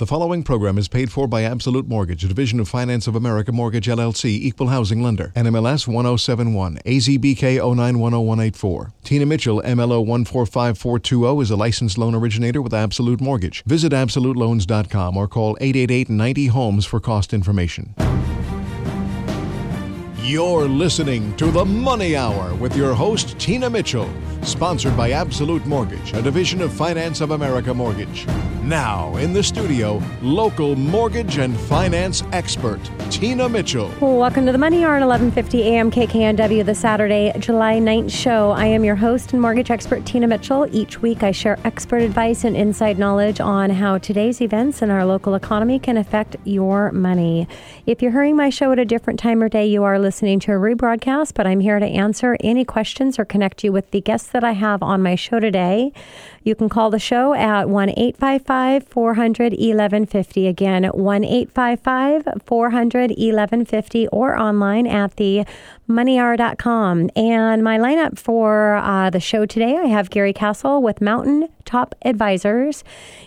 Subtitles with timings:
[0.00, 3.52] The following program is paid for by Absolute Mortgage, a division of Finance of America
[3.52, 5.30] Mortgage LLC, equal housing lender.
[5.36, 8.92] NMLS 1071, AZBK 0910184.
[9.04, 13.62] Tina Mitchell, MLO 145420, is a licensed loan originator with Absolute Mortgage.
[13.64, 17.94] Visit AbsoluteLoans.com or call 888 90 Homes for cost information.
[20.30, 24.08] You're listening to The Money Hour with your host, Tina Mitchell,
[24.42, 28.28] sponsored by Absolute Mortgage, a division of Finance of America Mortgage.
[28.62, 32.78] Now, in the studio, local mortgage and finance expert,
[33.10, 33.90] Tina Mitchell.
[34.00, 35.90] Welcome to the Money Hour at 11:50 a.m.
[35.90, 38.52] KKNW, the Saturday, July 9th show.
[38.52, 40.68] I am your host and mortgage expert, Tina Mitchell.
[40.70, 45.04] Each week, I share expert advice and inside knowledge on how today's events in our
[45.04, 47.48] local economy can affect your money.
[47.86, 50.52] If you're hearing my show at a different time or day, you are listening to
[50.52, 51.32] a rebroadcast.
[51.34, 54.52] But I'm here to answer any questions or connect you with the guests that I
[54.52, 55.92] have on my show today.
[56.42, 60.46] You can call the show at 1 855 400 1150.
[60.46, 65.44] Again, 1 855 400 1150 or online at the
[65.90, 67.10] moneyhour.com.
[67.16, 71.94] And my lineup for uh, the show today I have Gary Cassill with Mountain Top
[72.04, 72.84] Advisors.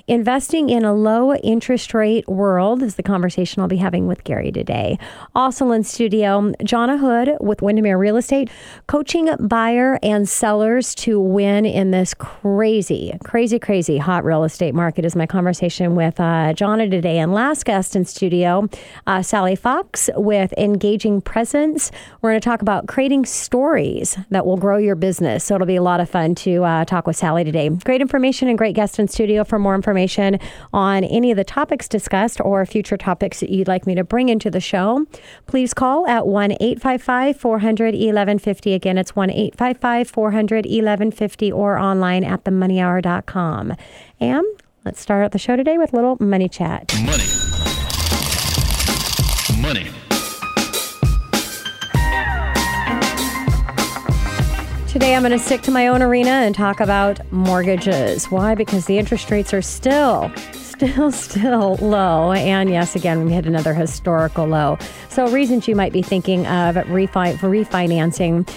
[0.07, 4.51] Investing in a low interest rate world is the conversation I'll be having with Gary
[4.51, 4.97] today.
[5.35, 8.49] Also in studio, Jonna Hood with Windermere Real Estate,
[8.87, 15.05] coaching buyer and sellers to win in this crazy, crazy, crazy hot real estate market
[15.05, 17.17] is my conversation with uh, Jonna today.
[17.19, 18.69] And last guest in studio,
[19.07, 21.91] uh, Sally Fox with Engaging Presence.
[22.21, 25.43] We're going to talk about creating stories that will grow your business.
[25.43, 27.69] So it'll be a lot of fun to uh, talk with Sally today.
[27.69, 29.43] Great information and great guest in studio.
[29.43, 30.39] For more information
[30.71, 34.29] on any of the topics discussed or future topics that you'd like me to bring
[34.29, 35.05] into the show,
[35.47, 38.73] please call at 1 855 400 1150.
[38.73, 42.43] Again, it's 1 855 400 1150 or online at
[43.01, 43.75] themoneyhour.com.
[44.19, 44.45] And
[44.85, 46.93] let's start out the show today with a little money chat.
[47.05, 47.23] Money.
[49.61, 49.89] Money.
[54.87, 58.25] Today, I'm going to stick to my own arena and talk about mortgages.
[58.29, 58.53] Why?
[58.53, 62.31] Because the interest rates are still, still, still low.
[62.31, 64.77] And yes, again, we hit another historical low.
[65.09, 68.47] So, reasons you might be thinking of refi- for refinancing.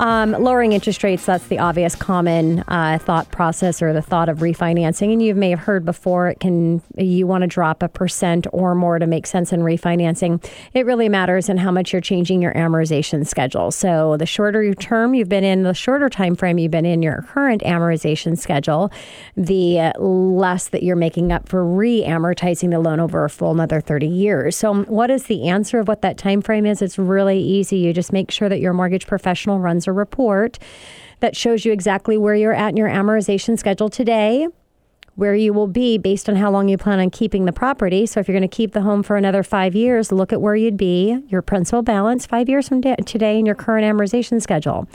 [0.00, 4.38] Um, lowering interest rates, that's the obvious common uh, thought process or the thought of
[4.38, 5.12] refinancing.
[5.12, 8.74] And you may have heard before it can, you want to drop a percent or
[8.74, 10.44] more to make sense in refinancing.
[10.72, 13.70] It really matters in how much you're changing your amortization schedule.
[13.70, 17.00] So the shorter your term you've been in, the shorter time frame you've been in
[17.00, 18.90] your current amortization schedule,
[19.36, 24.08] the less that you're making up for re-amortizing the loan over a full another 30
[24.08, 24.56] years.
[24.56, 26.82] So what is the answer of what that time frame is?
[26.82, 27.78] It's really easy.
[27.78, 30.58] You just make sure that your mortgage professional runs a report
[31.20, 34.48] that shows you exactly where you're at in your amortization schedule today,
[35.14, 38.04] where you will be based on how long you plan on keeping the property.
[38.04, 40.56] So if you're going to keep the home for another five years, look at where
[40.56, 44.88] you'd be, your principal balance five years from today, and your current amortization schedule.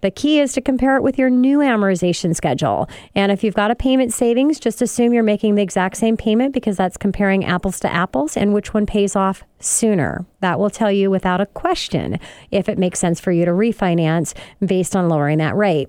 [0.00, 2.88] The key is to compare it with your new amortization schedule.
[3.14, 6.54] And if you've got a payment savings, just assume you're making the exact same payment
[6.54, 10.24] because that's comparing apples to apples and which one pays off sooner.
[10.40, 12.18] That will tell you without a question
[12.50, 15.88] if it makes sense for you to refinance based on lowering that rate.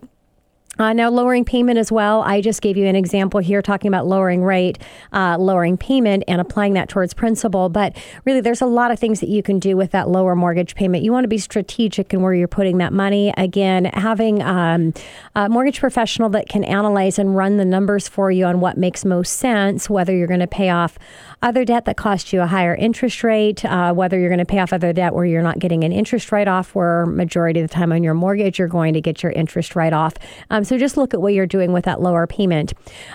[0.78, 2.22] Uh, now, lowering payment as well.
[2.22, 4.78] I just gave you an example here talking about lowering rate,
[5.12, 7.68] uh, lowering payment, and applying that towards principal.
[7.68, 10.75] But really, there's a lot of things that you can do with that lower mortgage
[10.75, 11.03] payment.
[11.03, 13.34] You want to be strategic in where you're putting that money.
[13.35, 14.94] Again, having um,
[15.35, 19.03] a mortgage professional that can analyze and run the numbers for you on what makes
[19.03, 20.97] most sense, whether you're going to pay off
[21.41, 24.59] other debt that costs you a higher interest rate, uh, whether you're going to pay
[24.59, 27.73] off other debt where you're not getting an interest write off, where majority of the
[27.73, 30.16] time on your mortgage you're going to get your interest write off.
[30.49, 32.73] Um, so just look at what you're doing with that lower payment.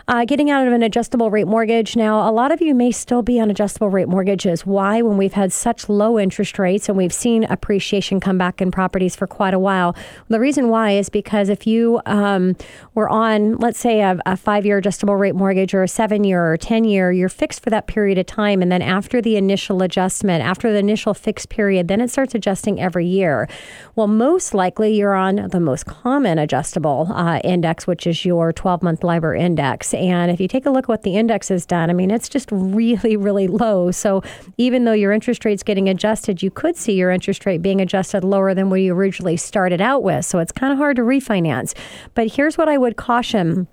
[0.08, 1.96] Uh, getting out of an adjustable rate mortgage.
[1.96, 4.64] Now, a lot of you may still be on adjustable rate mortgages.
[4.64, 5.02] Why?
[5.02, 9.14] When we've had such low interest rates and we've seen appreciation come back in properties
[9.14, 9.94] for quite a while.
[10.28, 12.56] The reason why is because if you um,
[12.94, 16.52] were on, let's say, a, a five year adjustable rate mortgage or a seven year
[16.52, 18.62] or 10 year, you're fixed for that period of time.
[18.62, 22.81] And then after the initial adjustment, after the initial fixed period, then it starts adjusting
[22.81, 23.49] every year.
[23.96, 28.82] Well, most likely you're on the most common adjustable uh, index, which is your 12
[28.82, 29.94] month LIBOR index.
[29.94, 32.28] And if you take a look at what the index has done, I mean, it's
[32.28, 33.90] just really, really low.
[33.90, 34.22] So
[34.58, 38.25] even though your interest rate's getting adjusted, you could see your interest rate being adjusted
[38.25, 40.25] lower than what you originally started out with.
[40.25, 41.75] So it's kind of hard to refinance.
[42.14, 43.66] But here's what I would caution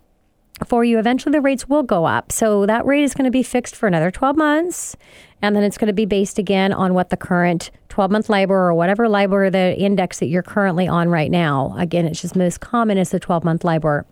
[0.67, 2.31] for you, eventually the rates will go up.
[2.31, 4.95] So that rate is going to be fixed for another 12 months.
[5.41, 8.55] And then it's going to be based again on what the current 12 month LIBOR
[8.55, 11.75] or whatever LIBOR, the index that you're currently on right now.
[11.77, 14.05] Again, it's just most common is the 12 month LIBOR.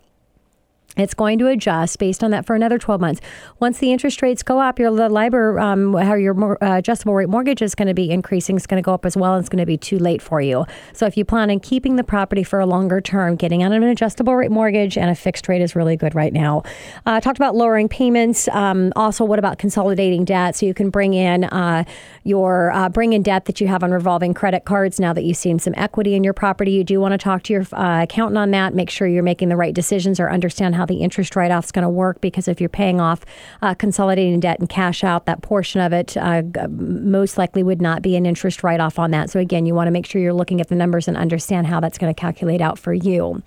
[0.98, 3.22] It's going to adjust based on that for another 12 months.
[3.60, 7.62] Once the interest rates go up, your LIBOR, um, how your uh, adjustable rate mortgage
[7.62, 9.36] is going to be increasing, it's going to go up as well.
[9.36, 10.66] And it's going to be too late for you.
[10.94, 13.84] So if you plan on keeping the property for a longer term, getting of an
[13.84, 16.64] adjustable rate mortgage and a fixed rate is really good right now.
[17.06, 18.48] Uh, talked about lowering payments.
[18.50, 20.56] Um, also, what about consolidating debt?
[20.56, 21.84] So you can bring in uh,
[22.24, 25.38] your uh, bring in debt that you have on revolving credit cards now that you've
[25.38, 26.72] seen some equity in your property.
[26.72, 28.74] You do want to talk to your uh, accountant on that.
[28.74, 31.72] Make sure you're making the right decisions or understand how the interest write off is
[31.72, 33.24] going to work because if you're paying off
[33.62, 38.02] uh, consolidating debt and cash out, that portion of it uh, most likely would not
[38.02, 39.30] be an interest write off on that.
[39.30, 41.80] So, again, you want to make sure you're looking at the numbers and understand how
[41.80, 43.42] that's going to calculate out for you.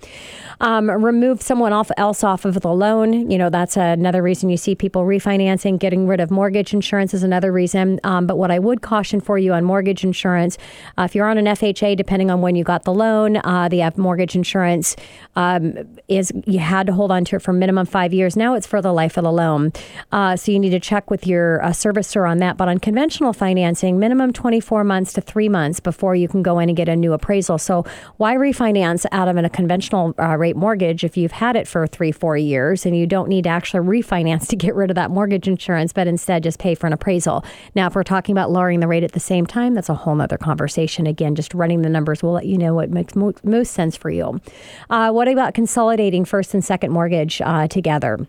[0.61, 3.29] Um, remove someone off, else off of the loan.
[3.29, 5.77] You know, that's another reason you see people refinancing.
[5.77, 7.99] Getting rid of mortgage insurance is another reason.
[8.03, 10.57] Um, but what I would caution for you on mortgage insurance,
[10.97, 13.83] uh, if you're on an FHA, depending on when you got the loan, uh, the
[13.97, 14.95] mortgage insurance
[15.35, 18.35] um, is you had to hold on to for minimum five years.
[18.35, 19.71] Now it's for the life of the loan.
[20.11, 22.57] Uh, so you need to check with your uh, servicer on that.
[22.57, 26.69] But on conventional financing, minimum 24 months to three months before you can go in
[26.69, 27.57] and get a new appraisal.
[27.57, 27.85] So
[28.17, 32.11] why refinance out of a conventional uh, rate mortgage if you've had it for three,
[32.11, 35.47] four years and you don't need to actually refinance to get rid of that mortgage
[35.47, 37.43] insurance, but instead just pay for an appraisal?
[37.75, 40.19] Now, if we're talking about lowering the rate at the same time, that's a whole
[40.19, 41.07] other conversation.
[41.07, 44.09] Again, just running the numbers will let you know what makes mo- most sense for
[44.09, 44.39] you.
[44.89, 47.12] Uh, what about consolidating first and second mortgage?
[47.41, 48.27] Uh, together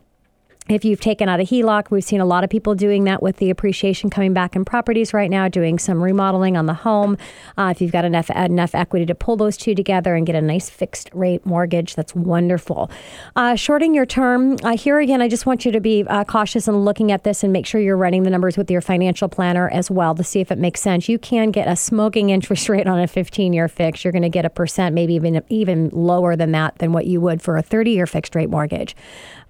[0.66, 3.36] if you've taken out a HELOC, we've seen a lot of people doing that with
[3.36, 7.18] the appreciation coming back in properties right now, doing some remodeling on the home.
[7.58, 10.40] Uh, if you've got enough enough equity to pull those two together and get a
[10.40, 12.90] nice fixed rate mortgage, that's wonderful.
[13.36, 16.66] Uh, shorting your term, uh, here again, I just want you to be uh, cautious
[16.66, 19.68] in looking at this and make sure you're running the numbers with your financial planner
[19.68, 21.10] as well to see if it makes sense.
[21.10, 24.02] You can get a smoking interest rate on a 15 year fix.
[24.02, 27.20] You're going to get a percent, maybe even even lower than that than what you
[27.20, 28.96] would for a 30 year fixed rate mortgage.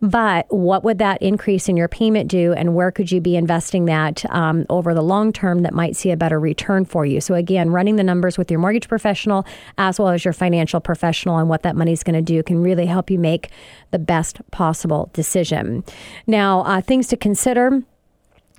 [0.05, 3.87] But what would that increase in your payment do, and where could you be investing
[3.87, 7.23] that um, over the long term that might see a better return for you?
[7.23, 9.47] So, again, running the numbers with your mortgage professional
[9.79, 12.63] as well as your financial professional and what that money is going to do can
[12.63, 13.49] really help you make
[13.93, 15.83] the best possible decision.
[16.27, 17.83] Now, uh, things to consider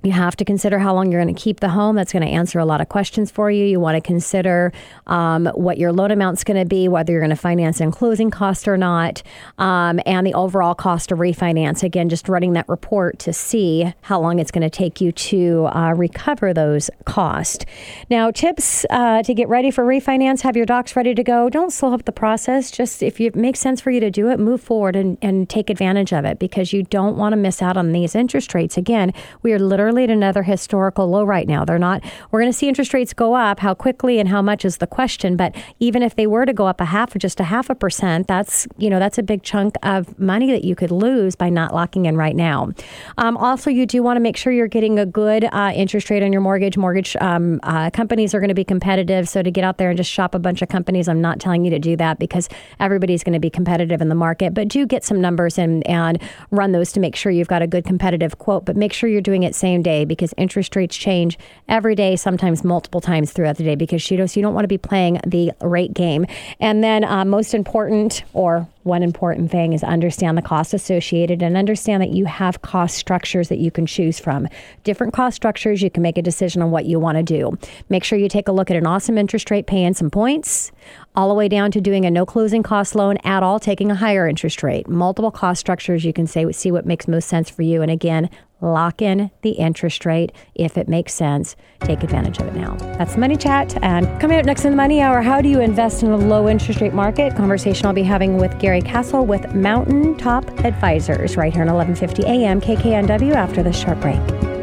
[0.06, 1.96] you have to consider how long you're going to keep the home.
[1.96, 3.64] That's going to answer a lot of questions for you.
[3.64, 4.72] You want to consider
[5.08, 8.30] um, what your loan amount's going to be, whether you're going to finance in closing
[8.30, 9.22] cost or not,
[9.58, 11.82] um, and the overall cost of refinance.
[11.82, 15.66] Again, just running that report to see how long it's going to take you to
[15.66, 17.64] uh, recover those costs.
[18.08, 21.50] Now, tips uh, to get ready for refinance: have your docs ready to go.
[21.50, 22.70] Don't slow up the process.
[22.70, 25.68] Just if it makes sense for you to do it, move forward and, and take
[25.68, 28.76] advantage of it because you don't want to miss out on these interest rates.
[28.76, 29.12] Again,
[29.42, 31.64] we are literally at another historical low right now.
[31.64, 33.60] They're not, we're going to see interest rates go up.
[33.60, 35.36] How quickly and how much is the question.
[35.36, 37.74] But even if they were to go up a half or just a half a
[37.74, 41.48] percent, that's, you know, that's a big chunk of money that you could lose by
[41.48, 42.70] not locking in right now.
[43.18, 46.22] Um, also, you do want to make sure you're getting a good uh, interest rate
[46.22, 46.76] on your mortgage.
[46.76, 49.28] Mortgage um, uh, companies are going to be competitive.
[49.28, 51.64] So to get out there and just shop a bunch of companies, I'm not telling
[51.64, 52.48] you to do that because
[52.80, 54.54] everybody's going to be competitive in the market.
[54.54, 56.20] But do get some numbers and, and
[56.50, 58.64] run those to make sure you've got a good competitive quote.
[58.64, 61.38] But make sure you're doing it same day because interest rates change
[61.68, 64.78] every day, sometimes multiple times throughout the day because so you don't want to be
[64.78, 66.26] playing the rate game.
[66.58, 71.56] And then, uh, most important, or one important thing is understand the costs associated and
[71.56, 74.48] understand that you have cost structures that you can choose from.
[74.84, 77.58] Different cost structures, you can make a decision on what you want to do.
[77.88, 80.70] Make sure you take a look at an awesome interest rate, pay in some points,
[81.16, 83.94] all the way down to doing a no closing cost loan at all, taking a
[83.96, 84.88] higher interest rate.
[84.88, 87.82] Multiple cost structures, you can say see what makes most sense for you.
[87.82, 91.56] And again, lock in the interest rate if it makes sense.
[91.80, 92.74] Take advantage of it now.
[92.98, 93.82] That's the Money Chat.
[93.82, 96.48] And coming up next in the Money Hour, how do you invest in a low
[96.48, 97.36] interest rate market?
[97.36, 102.24] Conversation I'll be having with Gary Cassill with Mountain Top Advisors right here on 1150
[102.24, 104.55] AM KKNW after this short break.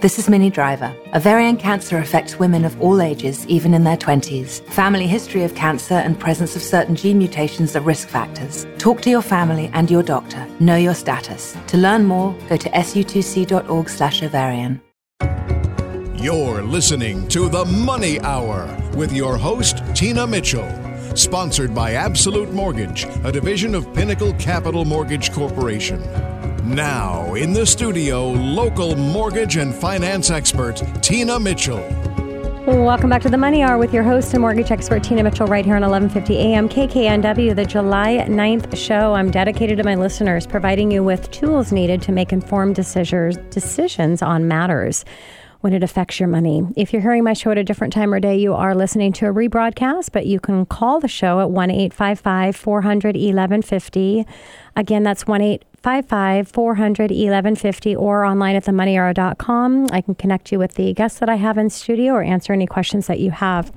[0.00, 0.94] This is Minnie Driver.
[1.12, 4.64] Ovarian cancer affects women of all ages, even in their 20s.
[4.68, 8.64] Family history of cancer and presence of certain gene mutations are risk factors.
[8.78, 10.46] Talk to your family and your doctor.
[10.60, 11.56] Know your status.
[11.66, 14.80] To learn more, go to su2c.org/ovarian.
[16.14, 20.68] You're listening to The Money Hour with your host, Tina Mitchell.
[21.16, 26.00] Sponsored by Absolute Mortgage, a division of Pinnacle Capital Mortgage Corporation.
[26.68, 31.80] Now, in the studio, local mortgage and finance expert Tina Mitchell.
[32.66, 35.64] Welcome back to the Money Hour with your host and mortgage expert Tina Mitchell right
[35.64, 39.14] here on 1150 AM KKNW, the July 9th show.
[39.14, 44.46] I'm dedicated to my listeners, providing you with tools needed to make informed decisions, on
[44.46, 45.06] matters.
[45.60, 46.62] when it affects your money.
[46.76, 49.26] If you're hearing my show at a different time or day, you are listening to
[49.26, 54.24] a rebroadcast, but you can call the show at 1 855 400 1150.
[54.76, 59.86] Again, that's 1 855 400 1150 or online at themoneyhour.com.
[59.92, 62.66] I can connect you with the guests that I have in studio or answer any
[62.66, 63.72] questions that you have.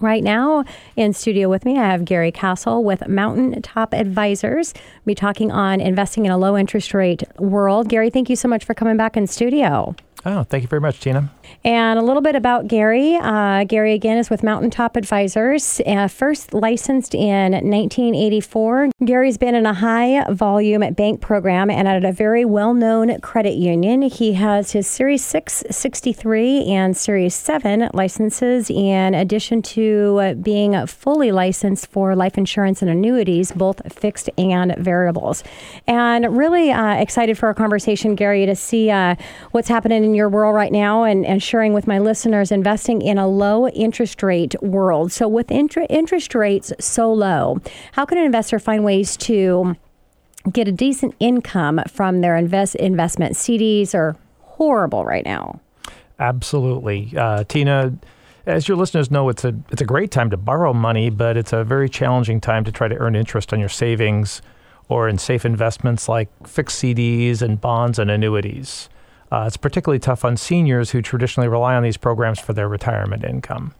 [0.00, 0.64] Right now
[0.96, 4.74] in studio with me, I have Gary Cassill with Mountain Top Advisors.
[4.74, 7.88] We'll be talking on investing in a low interest rate world.
[7.88, 9.94] Gary, thank you so much for coming back in studio.
[10.26, 11.30] Oh, thank you very much, Tina.
[11.64, 13.16] And a little bit about Gary.
[13.20, 18.90] Uh, Gary, again, is with Mountaintop Advisors, uh, first licensed in 1984.
[19.04, 23.54] Gary's been in a high volume bank program and at a very well known credit
[23.54, 24.00] union.
[24.02, 31.88] He has his Series 663 and Series 7 licenses, in addition to being fully licensed
[31.88, 35.44] for life insurance and annuities, both fixed and variables.
[35.86, 39.16] And really uh, excited for our conversation, Gary, to see uh,
[39.50, 43.18] what's happening in your world right now and, and sharing with my listeners investing in
[43.18, 45.12] a low interest rate world.
[45.12, 47.60] So, with inter- interest rates so low,
[47.92, 49.76] how can an investor find ways to
[50.52, 53.34] get a decent income from their invest investment?
[53.34, 55.60] CDs are horrible right now.
[56.18, 57.94] Absolutely, uh, Tina.
[58.46, 61.52] As your listeners know, it's a it's a great time to borrow money, but it's
[61.52, 64.42] a very challenging time to try to earn interest on your savings
[64.88, 68.88] or in safe investments like fixed CDs and bonds and annuities.
[69.34, 73.24] Uh, it's particularly tough on seniors who traditionally rely on these programs for their retirement
[73.24, 73.74] income.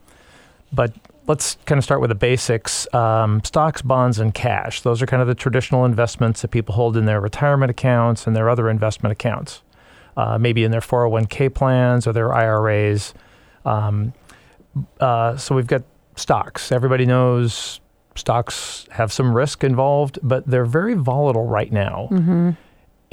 [0.73, 0.93] But
[1.29, 4.81] let's kind of start with the basics um, stocks, bonds, and cash.
[4.81, 8.35] Those are kind of the traditional investments that people hold in their retirement accounts and
[8.35, 9.63] their other investment accounts,
[10.17, 13.15] uh, maybe in their 401k plans or their IRAs.
[13.65, 14.13] Um,
[14.99, 15.85] uh, so we've got
[16.17, 16.73] stocks.
[16.73, 17.79] Everybody knows
[18.17, 22.09] stocks have some risk involved, but they're very volatile right now.
[22.11, 22.51] Mm-hmm.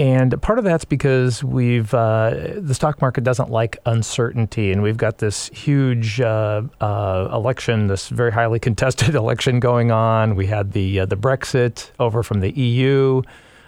[0.02, 4.98] And part of that's because we've uh, the stock market doesn't like uncertainty, and we've
[4.98, 10.34] got this huge uh, uh, election, this very highly contested election going on.
[10.36, 13.22] We had the uh, the Brexit over from the EU.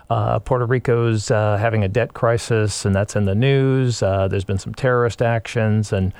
[0.09, 3.99] Uh, Puerto Rico's uh, having a debt crisis, and that's in the news.
[3.99, 6.13] there's been some terrorist actions, and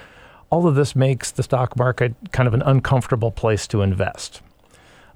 [0.52, 4.44] all of this makes the stock market kind of an uncomfortable place to invest.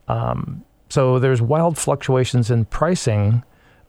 [0.08, 3.44] Um, so there's wild fluctuations in pricing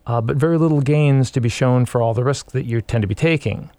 [0.08, 3.02] uh, but very little gains to be shown for all the risk that you tend
[3.02, 3.70] to be taking.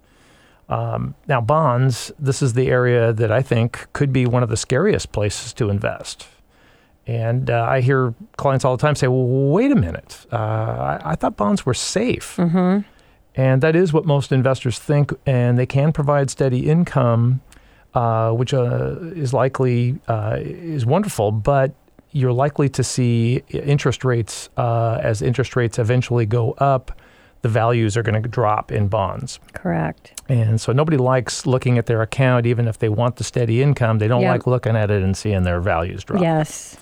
[0.69, 4.55] Um, now, bonds, this is the area that I think could be one of the
[4.55, 6.27] scariest places to invest.
[7.07, 11.01] And uh, I hear clients all the time say, well, wait a minute, uh, I-,
[11.03, 12.35] I, thought bonds were safe.
[12.37, 12.81] Mm-hmm.
[13.33, 17.41] And that is what most investors think, and they can provide steady income,
[17.95, 21.73] uh, which uh, is likely uh, is wonderful, but
[22.11, 26.99] you're likely to see interest rates uh, as interest rates eventually go up.
[27.41, 29.39] The values are going to drop in bonds.
[29.53, 30.21] Correct.
[30.27, 33.99] And so nobody likes looking at their account, even if they want the steady income.
[33.99, 34.31] They don't yep.
[34.31, 36.21] like looking at it and seeing their values drop.
[36.21, 36.75] Yes.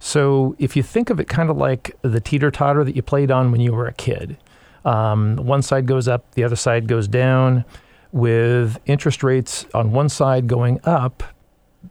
[0.00, 3.30] So if you think of it kind of like the teeter totter that you played
[3.30, 4.36] on when you were a kid,
[4.84, 7.64] um, one side goes up, the other side goes down.
[8.10, 11.22] With interest rates on one side going up,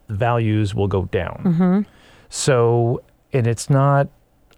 [0.08, 1.42] the values will go down.
[1.46, 1.82] Mm-hmm.
[2.32, 4.08] So, and it's not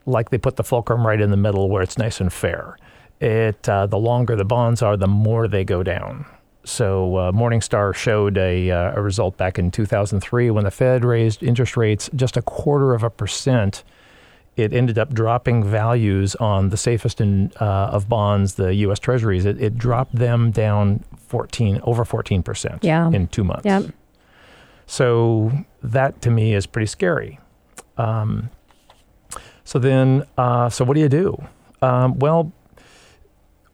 [0.06, 2.78] like they put the fulcrum right in the middle where it's nice and fair.
[3.20, 6.26] It uh, the longer the bonds are, the more they go down.
[6.66, 11.42] So uh, Morningstar showed a, uh, a result back in 2003 when the Fed raised
[11.42, 13.84] interest rates just a quarter of a percent.
[14.56, 19.00] It ended up dropping values on the safest in, uh, of bonds, the U.S.
[19.00, 19.46] Treasuries.
[19.46, 23.10] It, it, dropped them down 14 over 14 percent yeah.
[23.10, 23.66] in two months.
[23.66, 23.86] Yep.
[24.86, 25.52] So
[25.82, 27.40] that to me is pretty scary.
[27.98, 28.50] Um,
[29.64, 31.42] so then, uh, so what do you do?
[31.82, 32.52] Um, well,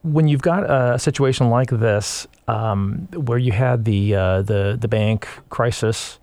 [0.02, 4.88] when you've got a situation like this, um, where you had the uh, the the
[4.88, 6.20] bank crisis,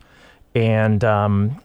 [0.55, 1.61] and um,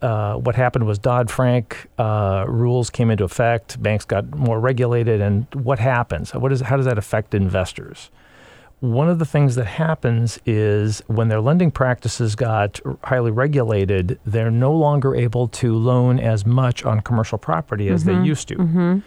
[0.00, 3.82] uh, what happened was Dodd Frank uh, rules came into effect.
[3.82, 6.34] Banks got more regulated, and what happens?
[6.34, 8.10] What is how does that affect investors?
[8.82, 14.50] One of the things that happens is when their lending practices got highly regulated, they're
[14.50, 18.20] no longer able to loan as much on commercial property as mm-hmm.
[18.20, 18.56] they used to.
[18.56, 18.98] Mm-hmm.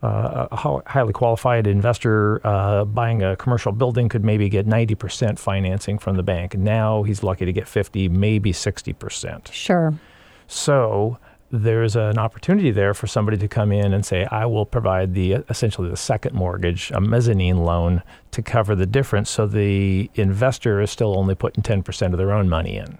[0.00, 5.98] Uh, a highly qualified investor uh, buying a commercial building could maybe get 90% financing
[5.98, 6.54] from the bank.
[6.56, 9.50] Now he's lucky to get 50, maybe 60%.
[9.50, 9.92] Sure.
[10.46, 11.18] So
[11.56, 15.32] there's an opportunity there for somebody to come in and say, I will provide the
[15.48, 19.30] essentially the second mortgage, a mezzanine loan to cover the difference.
[19.30, 22.98] So the investor is still only putting 10% of their own money in.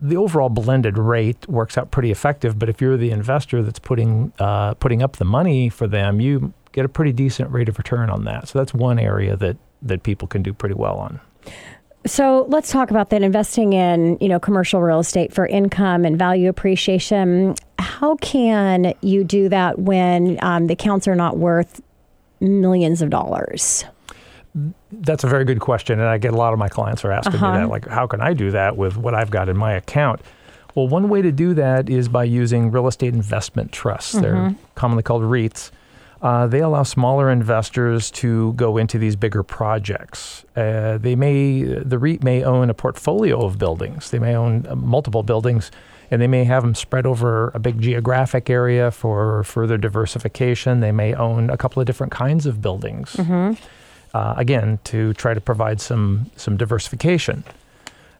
[0.00, 4.32] The overall blended rate works out pretty effective, but if you're the investor that's putting
[4.38, 8.10] uh, putting up the money for them, you get a pretty decent rate of return
[8.10, 8.48] on that.
[8.48, 11.20] So that's one area that that people can do pretty well on.
[12.06, 16.18] So let's talk about that investing in, you know, commercial real estate for income and
[16.18, 17.54] value appreciation.
[17.78, 21.80] How can you do that when um, the accounts are not worth
[22.40, 23.84] millions of dollars?
[24.92, 27.36] That's a very good question, and I get a lot of my clients are asking
[27.36, 27.52] Uh-huh.
[27.52, 27.68] me that.
[27.70, 30.20] Like, how can I do that with what I've got in my account?
[30.74, 34.12] Well, one way to do that is by using real estate investment trusts.
[34.12, 35.70] They're commonly called REITs.
[36.24, 40.42] Uh, they allow smaller investors to go into these bigger projects.
[40.56, 44.10] Uh, they may, the REIT may own a portfolio of buildings.
[44.10, 45.70] They may own uh, multiple buildings,
[46.10, 50.80] and they may have them spread over a big geographic area for further diversification.
[50.80, 53.14] They may own a couple of different kinds of buildings.
[54.14, 57.44] Uh, again, to try to provide some some diversification.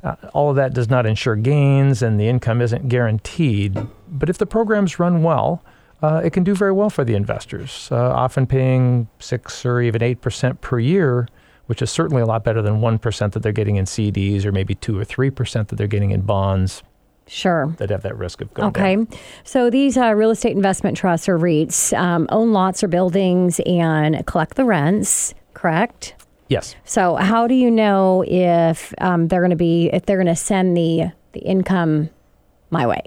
[0.02, 3.78] Uh, all of that does not ensure gains, and the income isn't guaranteed.
[4.10, 5.62] But if the programs run well,
[6.04, 10.02] uh, it can do very well for the investors, uh, often paying six or even
[10.02, 11.28] eight percent per year,
[11.66, 14.52] which is certainly a lot better than one percent that they're getting in CDs, or
[14.52, 16.82] maybe two or three percent that they're getting in bonds
[17.26, 17.74] Sure.
[17.78, 19.00] that have that risk of going down.
[19.02, 19.18] Okay.
[19.44, 24.26] So these uh, real estate investment trusts or REITs um, own lots or buildings and
[24.26, 26.14] collect the rents, correct?
[26.48, 26.76] Yes.
[26.84, 30.36] So how do you know if um, they're going to be if they're going to
[30.36, 32.10] send the the income
[32.70, 33.02] my way?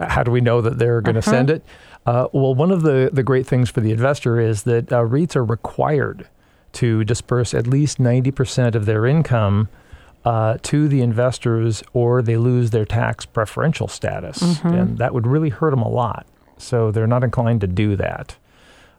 [0.00, 1.30] How do we know that they're going to Uh-huh.
[1.30, 1.62] send it?
[2.06, 5.36] Uh, well, one of the, the great things for the investor is that uh, REITs
[5.36, 6.28] are required
[6.72, 9.68] to disperse at least 90% of their income
[10.24, 14.38] uh, to the investors or they lose their tax preferential status.
[14.38, 14.68] Mm-hmm.
[14.68, 16.26] And that would really hurt them a lot.
[16.58, 18.36] So they're not inclined to do that.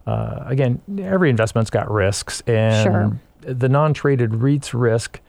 [0.06, 2.42] Uh, again, every investment's got risks.
[2.48, 3.54] And Sure.
[3.54, 5.20] the non traded REITs risk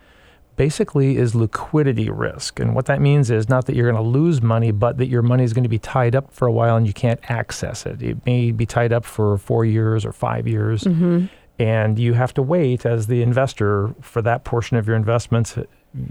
[0.57, 2.61] basically is liquidity risk.
[2.61, 5.23] And what that means is not that you're going to lose money, but that your
[5.23, 8.03] money is going to be tied up for a while and you can't access it.
[8.03, 10.85] It may be tied up for four years or five years.
[10.85, 11.27] Mm-hmm.
[11.59, 15.57] And you have to wait as the investor for that portion of your investments.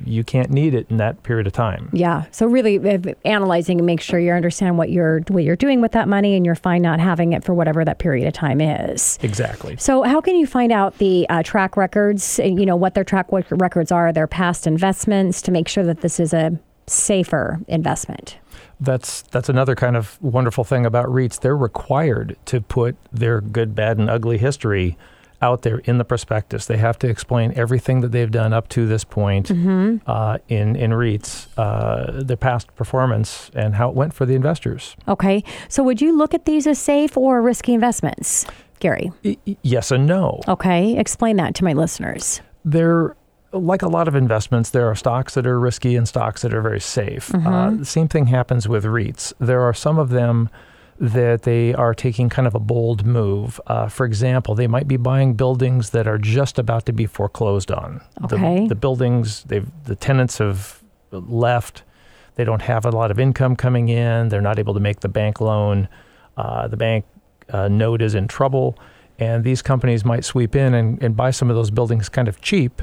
[0.05, 1.89] You can't need it in that period of time.
[1.91, 2.25] Yeah.
[2.31, 5.93] So really uh, analyzing and make sure you understand what you're what you're doing with
[5.93, 9.17] that money and you're fine not having it for whatever that period of time is.
[9.21, 9.75] Exactly.
[9.77, 13.03] So how can you find out the uh, track records, uh, you know, what their
[13.03, 18.37] track records are, their past investments to make sure that this is a safer investment?
[18.79, 21.39] That's that's another kind of wonderful thing about REITs.
[21.39, 24.97] They're required to put their good, bad, and ugly history
[25.41, 26.65] out there in the prospectus.
[26.65, 30.91] They have to explain everything that they've done up to this point uh, in in
[30.91, 34.95] REITs, uh, their past performance, and how it went for the investors.
[35.07, 35.43] Okay.
[35.69, 38.45] So would you look at these as safe or risky investments,
[38.79, 39.11] Gary?
[39.23, 40.41] Y- yes and no.
[40.47, 40.97] Okay.
[40.97, 42.41] Explain that to my listeners.
[42.63, 43.15] They're
[43.53, 46.61] like a lot of investments, there are stocks that are risky and stocks that are
[46.61, 47.35] very safe.
[47.35, 49.33] Uh, the same thing happens with REITs.
[49.39, 50.49] There are some of them
[51.01, 53.59] that they are taking kind of a bold move.
[53.65, 57.71] Uh, for example, they might be buying buildings that are just about to be foreclosed
[57.71, 58.01] on.
[58.23, 58.61] Okay.
[58.61, 61.81] The, the buildings, they've the tenants have left.
[62.35, 64.29] They don't have a lot of income coming in.
[64.29, 65.89] They're not able to make the bank loan.
[66.37, 67.05] Uh, the bank
[67.49, 68.77] uh, note is in trouble.
[69.17, 72.41] And these companies might sweep in and, and buy some of those buildings kind of
[72.41, 72.81] cheap,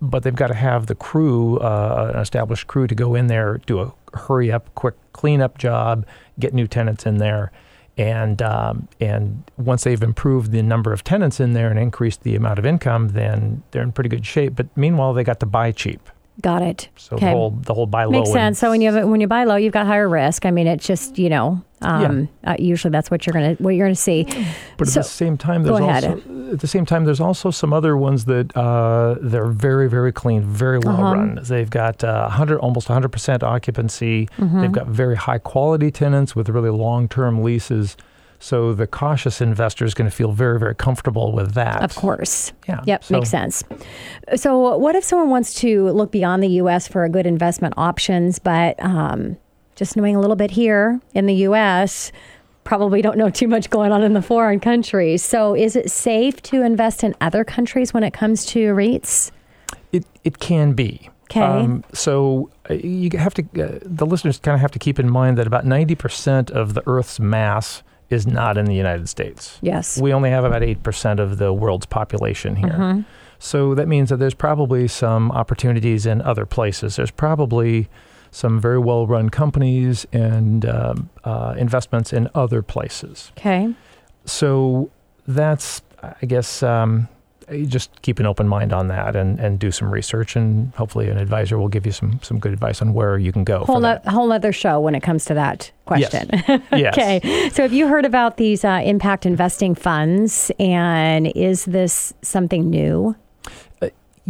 [0.00, 3.58] but they've got to have the crew, uh, an established crew, to go in there,
[3.66, 6.06] do a hurry up, quick cleanup job,
[6.38, 7.52] get new tenants in there.
[7.96, 12.36] And, um, and once they've improved the number of tenants in there and increased the
[12.36, 14.54] amount of income, then they're in pretty good shape.
[14.54, 16.08] But meanwhile, they got to buy cheap.
[16.40, 16.88] Got it.
[16.96, 18.58] So the whole the whole buy low Makes sense.
[18.60, 20.46] So when you have, when you buy low, you've got higher risk.
[20.46, 23.86] I mean, it's just you know, um, uh, usually that's what you're gonna what you're
[23.88, 24.24] gonna see.
[24.76, 26.22] But So- at the same time, there's also
[26.52, 30.42] at the same time there's also some other ones that uh, they're very very clean,
[30.42, 31.14] very well Uh-huh.
[31.16, 31.40] run.
[31.42, 34.28] They've got uh, 100 almost 100 percent occupancy.
[34.38, 34.60] Mm-hmm.
[34.60, 37.96] They've got very high quality tenants with really long term leases.
[38.40, 41.82] So the cautious investor is going to feel very very comfortable with that.
[41.82, 42.52] Of course.
[42.68, 42.80] Yeah.
[42.84, 43.64] Yep, So- makes sense.
[44.36, 46.86] So, what if someone wants to look beyond the U.S.
[46.86, 49.36] for a good investment options, but um,
[49.74, 52.12] just knowing a little bit here in the U.S.,
[52.64, 55.24] probably don't know too much going on in the foreign countries.
[55.24, 59.30] So, is it safe to invest in other countries when it comes to REITs?
[59.92, 61.10] It it can be.
[61.28, 61.68] 'Kay.
[61.92, 65.36] so uh, you have to uh, the listeners kind of have to keep in mind
[65.36, 69.58] that about 90% of the Earth's mass is not in the United States.
[69.60, 70.00] Yes.
[70.00, 73.04] We only have about 8% of the world's population here.
[73.38, 76.96] So that means that there's probably some opportunities in other places.
[76.96, 77.88] There's probably
[78.30, 83.32] some very well run companies and um, uh, investments in other places.
[83.38, 83.72] Okay.
[84.24, 84.90] So
[85.26, 87.08] that's, I guess, um,
[87.66, 91.18] just keep an open mind on that and, and do some research, and hopefully an
[91.18, 93.60] advisor will give you some, some good advice on where you can go.
[93.60, 96.30] for Whole, no, whole other show when it comes to that question.
[96.72, 96.94] Yes.
[96.94, 97.50] okay.
[97.50, 100.50] So, have you heard about these uh, impact investing funds?
[100.58, 103.16] And is this something new?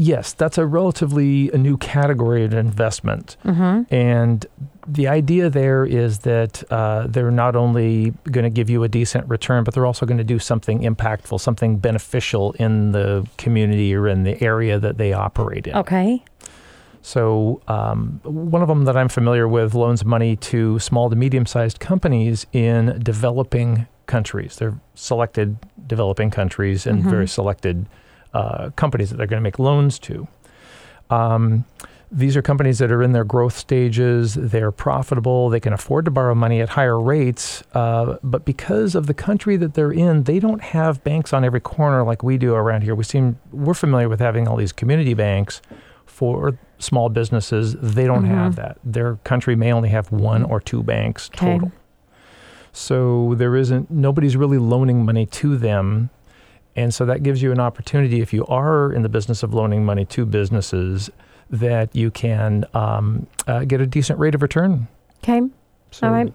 [0.00, 3.36] Yes, that's a relatively a new category of investment.
[3.44, 4.46] And
[4.88, 9.28] the idea there is that uh, they're not only going to give you a decent
[9.28, 14.08] return, but they're also going to do something impactful, something beneficial in the community or
[14.08, 15.76] in the area that they operate in.
[15.76, 16.24] Okay.
[17.02, 21.44] So, um, one of them that I'm familiar with loans money to small to medium
[21.44, 24.56] sized companies in developing countries.
[24.56, 27.86] They're selected developing countries and very selected
[28.32, 30.26] uh, companies that they're going to make loans to.
[31.10, 31.64] Um,
[32.10, 34.34] these are companies that are in their growth stages.
[34.34, 35.50] They're profitable.
[35.50, 37.62] They can afford to borrow money at higher rates.
[37.74, 41.60] Uh, but because of the country that they're in, they don't have banks on every
[41.60, 42.94] corner like we do around here.
[42.94, 45.60] We seem we're familiar with having all these community banks
[46.06, 47.74] for small businesses.
[47.74, 48.78] They don't have that.
[48.82, 51.52] Their country may only have one or two banks Okay.
[51.52, 51.72] total.
[52.72, 56.10] So there isn't nobody's really loaning money to them.
[56.76, 59.84] And so that gives you an opportunity if you are in the business of loaning
[59.84, 61.10] money to businesses
[61.50, 64.88] that you can um, uh, get a decent rate of return.
[65.22, 65.40] Okay.
[65.90, 66.32] So All right.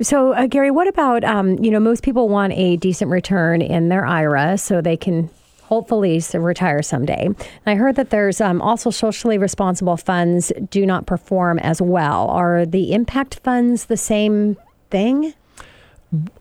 [0.00, 3.88] So, uh, Gary, what about, um, you know, most people want a decent return in
[3.88, 5.28] their IRA so they can
[5.68, 7.26] hopefully retire someday.
[7.26, 12.28] And I heard that there's um, also socially responsible funds do not perform as well.
[12.30, 14.56] Are the impact funds the same
[14.90, 15.34] thing?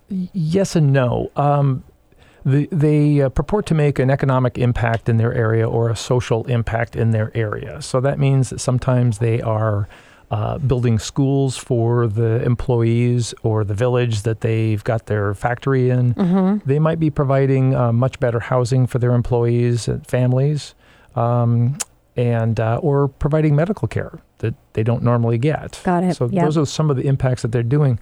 [0.09, 1.29] Yes and no.
[1.35, 1.83] Um,
[2.51, 6.45] the, they uh, purport to make an economic impact in their area or a social
[6.45, 7.81] impact in their area.
[7.81, 9.87] So that means that sometimes they are
[10.31, 16.61] uh, building schools for the employees or the village that they've got their factory in.
[16.65, 20.73] They might be providing uh, much better housing for their employees and families.
[21.15, 21.77] Um,
[22.17, 25.79] and uh, or providing medical care that they don't normally get.
[25.83, 26.15] Got it.
[26.15, 26.43] So Yep.
[26.45, 27.99] those are some of the impacts that they're doing.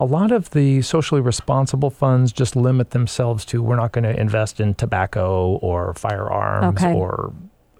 [0.00, 4.18] A lot of the socially responsible funds just limit themselves to we're not going to
[4.20, 6.92] invest in tobacco or firearms Okay.
[6.94, 7.32] or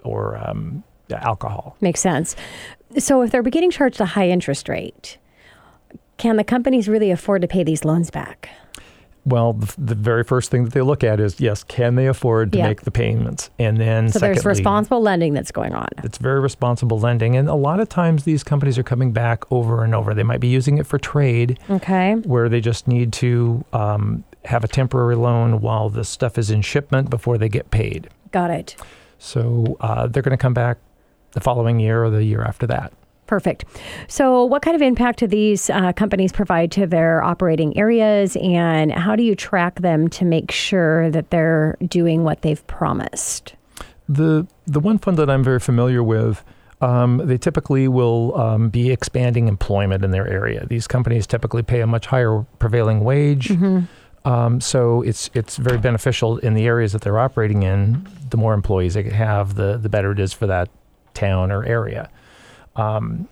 [0.03, 1.75] or um, alcohol.
[1.81, 2.35] Makes sense.
[2.97, 5.17] So, if they're getting charged a high interest rate,
[6.17, 8.49] can the companies really afford to pay these loans back?
[9.25, 12.51] Well, the, the very first thing that they look at is yes, can they afford
[12.51, 12.67] to Yeah.
[12.67, 13.49] make the payments?
[13.57, 15.87] And then So, secondly, there's responsible lending that's going on.
[16.03, 19.83] It's very responsible lending, and a lot of times these companies are coming back over
[19.83, 20.13] and over.
[20.13, 22.13] They might be using it for trade, Okay.
[22.23, 26.61] where they just need to um, have a temporary loan while the stuff is in
[26.61, 28.09] shipment before they get paid.
[28.31, 28.75] Got it.
[29.17, 30.77] So uh, they're going to come back
[31.31, 32.93] the following year or the year after that.
[33.27, 33.65] Perfect.
[34.07, 38.91] So, what kind of impact do these uh, companies provide to their operating areas, and
[38.91, 43.55] how do you track them to make sure that they're doing what they've promised?
[44.07, 46.43] The the one fund that I'm very familiar with,
[46.81, 50.65] um, they typically will um, be expanding employment in their area.
[50.67, 53.49] These companies typically pay a much higher prevailing wage,
[54.25, 58.07] um, so it's it's very beneficial in the areas that they're operating in.
[58.29, 60.69] The more employees they have, the the better it is for that
[61.15, 62.11] town or area.
[62.75, 63.27] Um,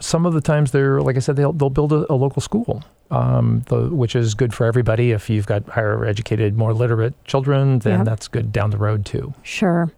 [0.00, 2.82] some of the times they're like I said, they'll they'll build a, a local school.
[3.10, 5.12] Um, the, which is good for everybody.
[5.12, 8.04] If you've got higher educated, more literate children, then Yeah.
[8.04, 9.32] that's good down the road too.
[9.42, 9.90] Sure.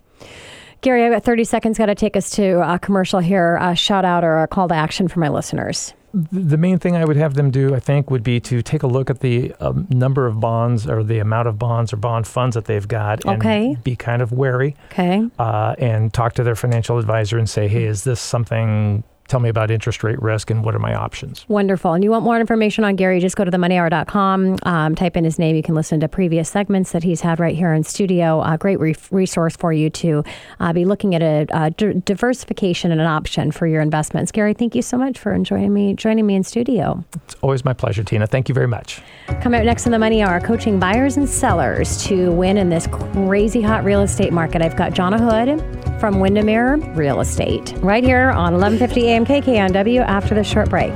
[0.80, 3.58] Gary, I've got 30 seconds, got to take us to a commercial here.
[3.60, 5.92] A shout out or a call to action for my listeners.
[6.12, 8.86] The main thing I would have them do, I think, would be to take a
[8.86, 12.54] look at the um, number of bonds or the amount of bonds or bond funds
[12.54, 13.76] that they've got and Okay.
[13.84, 15.22] be kind of wary Okay.
[15.38, 19.04] uh, and talk to their financial advisor and say, hey, is this something?
[19.30, 21.48] Tell me about interest rate risk and what are my options.
[21.48, 21.92] Wonderful.
[21.92, 25.38] And you want more information on Gary, just go to themoneyhour.com, um, type in his
[25.38, 25.54] name.
[25.54, 28.42] You can listen to previous segments that he's had right here in studio.
[28.42, 30.24] A great re- resource for you to
[30.58, 34.32] uh, be looking at a, uh diversification and an option for your investments.
[34.32, 37.04] Gary, thank you so much for joining me, joining me in studio.
[37.24, 38.26] It's always my pleasure, Tina.
[38.26, 39.00] Thank you very much.
[39.42, 42.88] Coming up next in the Money Hour, coaching buyers and sellers to win in this
[42.88, 44.60] crazy hot real estate market.
[44.60, 50.34] I've got Jonna Hood from Windermere Real Estate right here on 1150 AM KKNW after
[50.34, 50.92] the short break.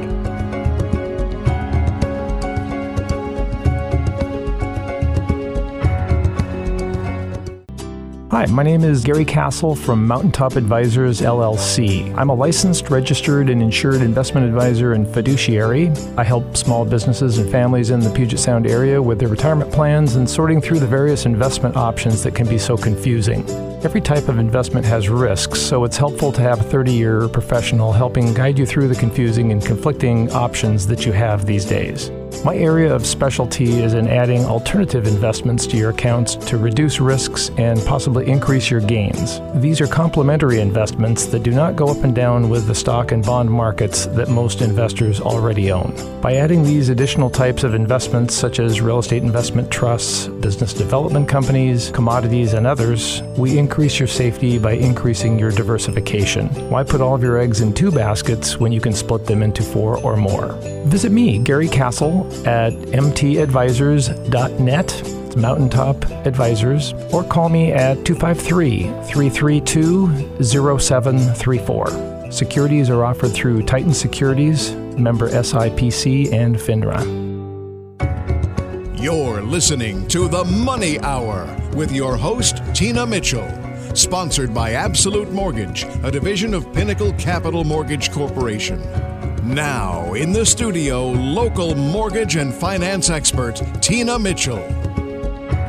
[8.34, 12.12] Hi, my name is Gary Cassill from Mountaintop Advisors LLC.
[12.18, 15.90] I'm a licensed, registered, and insured investment advisor and fiduciary.
[16.16, 20.16] I help small businesses and families in the Puget Sound area with their retirement plans
[20.16, 23.48] and sorting through the various investment options that can be so confusing.
[23.84, 27.92] Every type of investment has risks, so it's helpful to have a 30 year professional
[27.92, 32.10] helping guide you through the confusing and conflicting options that you have these days.
[32.42, 37.50] My area of specialty is in adding alternative investments to your accounts to reduce risks
[37.58, 39.40] and possibly increase your gains.
[39.54, 43.24] These are complementary investments that do not go up and down with the stock and
[43.24, 45.94] bond markets that most investors already own.
[46.20, 51.28] By adding these additional types of investments, such as real estate investment trusts, business development
[51.28, 56.48] companies, commodities, and others, we increase your safety by increasing your diversification.
[56.70, 59.62] Why put all of your eggs in two baskets when you can split them into
[59.62, 60.52] four or more?
[60.86, 65.14] Visit me, Gary Cassill, at mtadvisors.net.
[65.34, 72.30] It's Mountaintop Advisors, or call me at 253 332 0734.
[72.30, 77.00] Securities are offered through Titan Securities, member SIPC, and FINRA.
[79.00, 83.48] You're listening to The Money Hour with your host, Tina Mitchell.
[83.94, 88.80] Sponsored by Absolute Mortgage, a division of Pinnacle Capital Mortgage Corporation.
[89.44, 94.66] Now, in the studio, local mortgage and finance expert, Tina Mitchell.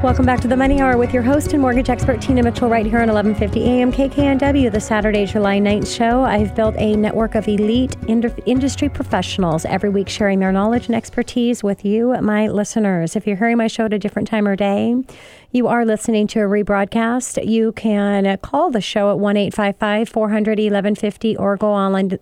[0.02, 2.86] Welcome back to the Money Hour with your host and mortgage expert Tina Mitchell right
[2.86, 6.22] here on 1150 AM KKNW, the Saturday, July 9th show.
[6.22, 11.62] I've built a network of elite industry professionals every week sharing their knowledge and expertise
[11.62, 13.18] with you, my listeners.
[13.18, 14.96] If you're hearing my show at a different time or day,
[15.56, 20.60] you are listening to a rebroadcast, you can call the show at 1 855 400
[20.60, 22.20] 1150 or go online to,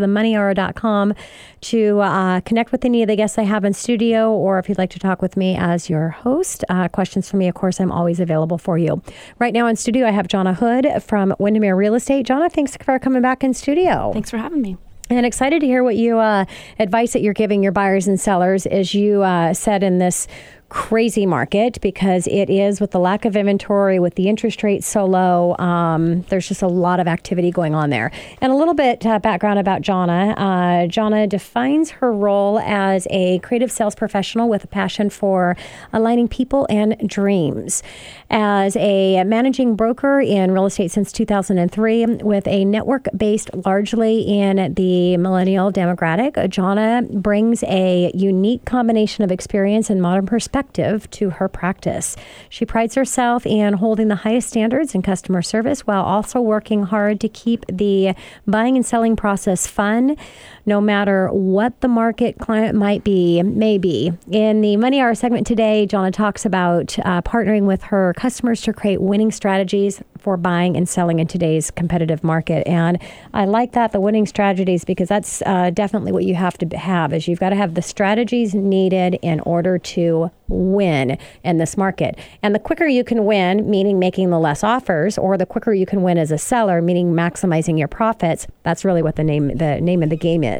[0.00, 1.14] themoneyhour.com
[1.60, 4.76] to uh, connect with any of the guests I have in studio, or if you'd
[4.76, 6.64] like to talk with me as your host.
[6.68, 9.00] Uh, questions for me, of course, I'm always available for you.
[9.38, 12.26] Right now in studio, I have Jonna Hood from Windermere Real Estate.
[12.26, 14.10] Jonna, thanks for coming back in studio.
[14.12, 14.76] Thanks for having me.
[15.10, 16.46] And excited to hear what you uh,
[16.78, 20.26] advice that you're giving your buyers and sellers, as you uh, said in this
[20.68, 25.04] crazy market because it is with the lack of inventory, with the interest rates so
[25.04, 25.56] low.
[25.58, 28.10] Um, there's just a lot of activity going on there.
[28.40, 30.32] And a little bit uh, background about Jonna.
[30.36, 35.56] Uh, Jonna defines her role as a creative sales professional with a passion for
[35.92, 37.82] aligning people and dreams.
[38.30, 44.74] As a managing broker in real estate since 2003, with a network based largely in
[44.74, 51.30] the millennial demographic, Jonna brings a unique combination of experience and modern perspective perspective to
[51.30, 52.14] her practice.
[52.48, 57.20] She prides herself in holding the highest standards in customer service while also working hard
[57.22, 58.14] to keep the
[58.46, 60.16] buying and selling process fun,
[60.66, 64.12] no matter what the market client might be, maybe.
[64.30, 68.72] In the Money Hour segment today, Jonna talks about uh, partnering with her customers to
[68.72, 72.66] create winning strategies for buying and selling in today's competitive market.
[72.66, 72.98] And
[73.34, 77.12] I like that, the winning strategies, because that's uh, definitely what you have to have
[77.12, 82.18] is you've got to have the strategies needed in order to win in this market.
[82.42, 85.86] And the quicker you can win, meaning making the less offers, or the quicker you
[85.86, 89.80] can win as a seller, meaning maximizing your profits, that's really what the name the
[89.80, 90.53] name of the game is.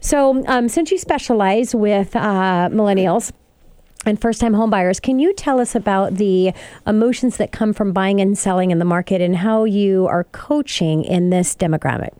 [0.00, 3.32] So, um, since you specialize with uh, millennials
[4.06, 6.52] and first time homebuyers, can you tell us about the
[6.86, 11.04] emotions that come from buying and selling in the market and how you are coaching
[11.04, 12.10] in this demographic?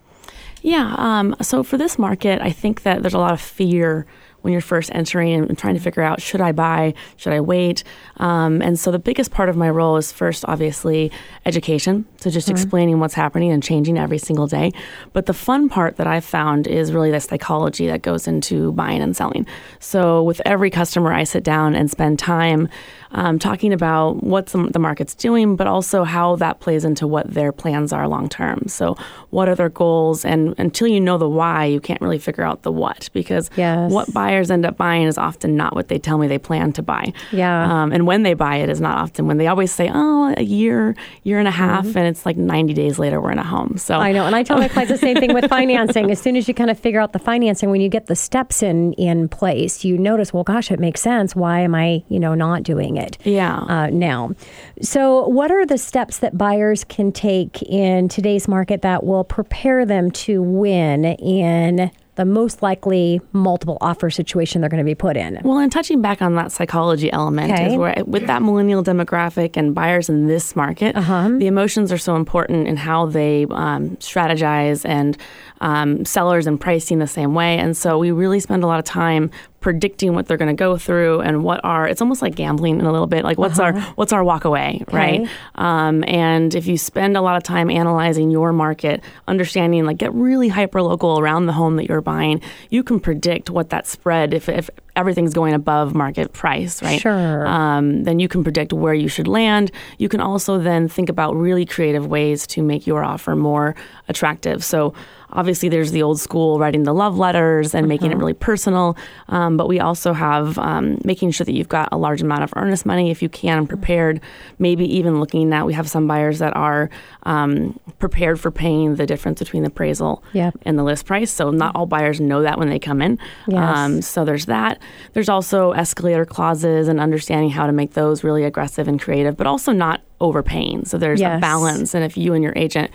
[0.63, 0.95] Yeah.
[0.97, 4.07] Um, so for this market, I think that there's a lot of fear
[4.45, 7.83] when you're first entering and trying to figure out should I buy, should I wait.
[8.19, 11.11] Um, and so the biggest part of my role is first, obviously,
[11.47, 12.05] education.
[12.19, 12.55] So just mm-hmm.
[12.55, 14.73] explaining what's happening and changing every single day.
[15.15, 19.01] But the fun part that I've found is really the psychology that goes into buying
[19.01, 19.47] and selling.
[19.81, 22.69] So with every customer, I sit down and spend time
[23.15, 27.53] um, talking about what the market's doing, but also how that plays into what their
[27.53, 28.65] plans are long term.
[28.67, 28.97] So,
[29.31, 30.25] what are their goals?
[30.25, 33.91] And until you know the why, you can't really figure out the what because yes.
[33.91, 36.83] what buyers end up buying is often not what they tell me they plan to
[36.83, 37.13] buy.
[37.33, 37.83] Yeah.
[37.83, 40.43] Um, and when they buy it is not often when they always say, oh, a
[40.43, 41.99] year, year and a half, mm-hmm.
[41.99, 43.79] and it's like 90 days later we're in a home.
[43.79, 44.27] So I know.
[44.27, 46.11] And I tell my clients the same thing with financing.
[46.11, 48.63] As soon as you kind of figure out the financing, when you get the steps
[48.63, 51.37] in, in place, you notice, well, gosh, it makes sense.
[51.37, 53.04] Why am I, you know, not doing it?
[53.07, 53.59] It yeah.
[53.59, 54.33] Uh, now.
[54.81, 59.87] So, what are the steps that buyers can take in today's market that will prepare
[59.87, 65.17] them to win in the most likely multiple offer situation they're going to be put
[65.17, 65.41] in.
[65.43, 67.73] Well, and touching back on that psychology element okay.
[67.73, 71.31] is where with that millennial demographic and buyers in this market, uh-huh.
[71.39, 75.17] the emotions are so important in how they um, strategize and
[75.61, 77.59] um, sellers and pricing the same way.
[77.59, 79.31] And so we really spend a lot of time
[79.65, 82.85] predicting what they're going to go through and what are it's almost like gambling in
[82.85, 83.79] a little bit like what's uh-huh.
[83.79, 84.95] our what's our walk away okay.
[84.95, 89.97] right um, and if you spend a lot of time analyzing your market understanding like
[89.97, 93.87] get really hyper local around the home that you're buying you can predict what that
[93.87, 97.01] spread if, if everything's going above market price, right?
[97.01, 97.47] Sure.
[97.47, 99.71] Um, then you can predict where you should land.
[99.99, 103.75] You can also then think about really creative ways to make your offer more
[104.09, 104.63] attractive.
[104.65, 104.95] So
[105.33, 108.97] obviously there's the old school writing the love letters and making it really personal
[109.31, 112.53] um, but we also have um, making sure that you've got a large amount of
[112.55, 114.21] earnest money if you can and prepared
[114.61, 116.89] maybe even looking at we have some buyers that are
[117.25, 120.55] um, prepared for paying the difference between the appraisal Yep.
[120.63, 123.77] and the list price so not all buyers know that when they come in Yes.
[123.77, 124.81] Um, so there's that
[125.13, 129.47] there's also escalator clauses and understanding how to make those really aggressive and creative but
[129.47, 131.39] also not overpaying so there's Yes.
[131.39, 132.91] a balance and if you and your agent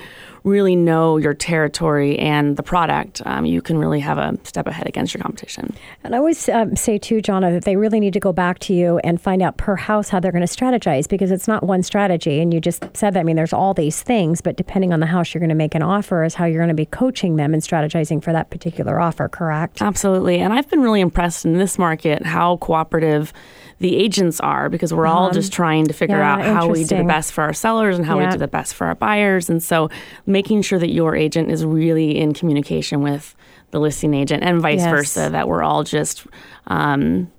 [0.46, 4.88] really know your territory and the product, um, you can really have a step ahead
[4.88, 5.76] against your competition.
[6.04, 8.74] And I always um, say too, Jonna, that they really need to go back to
[8.74, 11.84] you and find out per house how they're going to strategize because it's not one
[11.84, 12.40] strategy.
[12.40, 13.20] And you just said that.
[13.20, 15.76] I mean, there's all these things, but depending on the house you're going to make
[15.76, 19.00] an offer is how you're going to be coaching them and strategizing for that particular
[19.00, 19.28] offer.
[19.28, 19.82] Correct?
[19.82, 20.40] Absolutely.
[20.40, 23.34] And I've been really impressed in this market how cooperative
[23.80, 26.40] the agents are because we're all just trying to figure Uh-huh.
[26.42, 28.26] yeah, out how we do the best for our sellers and how Yeah.
[28.28, 29.50] we do the best for our buyers.
[29.50, 29.90] And so
[30.26, 33.36] making sure that your agent is really in communication with
[33.72, 34.90] the listing agent and vice Yes.
[34.90, 36.26] versa, that we're all just
[36.68, 37.32] um,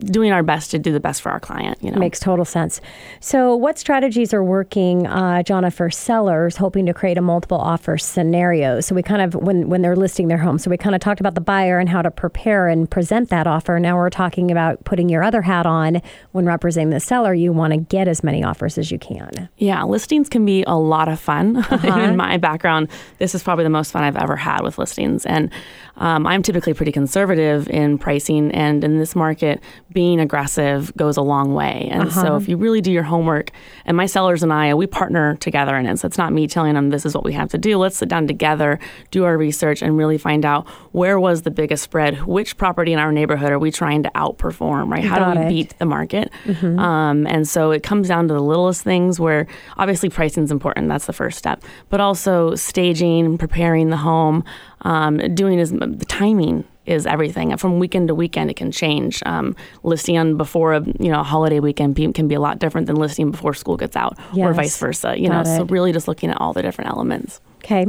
[0.00, 1.78] doing our best to do the best for our client.
[1.82, 2.80] You know, Makes total sense.
[3.20, 7.96] So, what strategies are working, uh, Jonna, for sellers hoping to create a multiple offer
[7.96, 8.80] scenario?
[8.80, 11.20] So, we kind of, when, when they're listing their home, so we kind of talked
[11.20, 13.80] about the buyer and how to prepare and present that offer.
[13.80, 17.32] Now we're talking about putting your other hat on when representing the seller.
[17.32, 19.48] You want to get as many offers as you can.
[19.56, 21.64] Yeah, listings can be a lot of fun.
[21.84, 25.24] in my background, this is probably the most fun I've ever had with listings.
[25.24, 25.50] And
[25.96, 31.22] um, I'm typically pretty conservative in pricing, and in this market, being aggressive goes a
[31.22, 31.88] long way.
[31.90, 33.50] And so, if you really do your homework,
[33.84, 35.98] and my sellers and I, we partner together in it.
[35.98, 37.78] So it's not me telling them this is what we have to do.
[37.78, 38.78] Let's sit down together,
[39.10, 42.24] do our research, and really find out where was the biggest spread.
[42.26, 44.90] Which property in our neighborhood are we trying to outperform?
[44.90, 45.04] Right?
[45.04, 45.48] How Got do we it.
[45.48, 46.32] beat the market?
[46.78, 49.46] Um, and so it comes down to the littlest things where
[49.76, 50.88] obviously pricing is important.
[50.88, 51.62] That's the first step.
[51.88, 54.44] But also staging, preparing the home,
[54.82, 57.56] um, doing is the timing is everything.
[57.56, 59.22] From weekend to weekend, it can change.
[59.26, 62.58] Um, listing on before a you know a holiday weekend be- can be a lot
[62.58, 65.18] different than listing before school gets out, or vice versa.
[65.18, 67.40] You know, Got so really just looking at all the different elements.
[67.64, 67.86] Okay.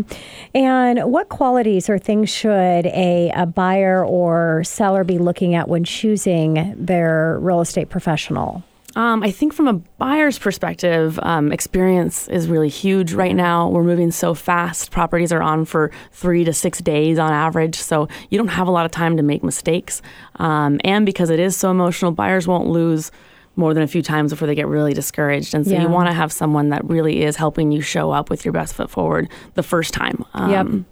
[0.56, 5.84] And what qualities or things should a, a buyer or seller be looking at when
[5.84, 8.64] choosing their real estate professional?
[8.98, 13.70] Um, I think from a buyer's perspective, um, experience is really huge right now.
[13.70, 14.90] We're moving so fast.
[14.90, 18.72] Properties are on for three to six days on average, so you don't have a
[18.72, 20.02] lot of time to make mistakes.
[20.38, 23.12] Um, and because it is so emotional, buyers won't lose
[23.56, 25.54] more than a few times before they get really discouraged.
[25.54, 25.84] And so Yeah.
[25.84, 28.74] you want to have someone that really is helping you show up with your best
[28.74, 30.26] foot forward the first time.
[30.34, 30.86] Um,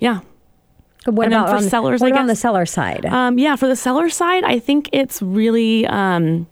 [0.00, 0.20] Yeah.
[1.06, 3.04] What And about for on, sellers, What I about on the guess- seller side?
[3.04, 6.46] Um, yeah, for the seller side, I think it's really, um,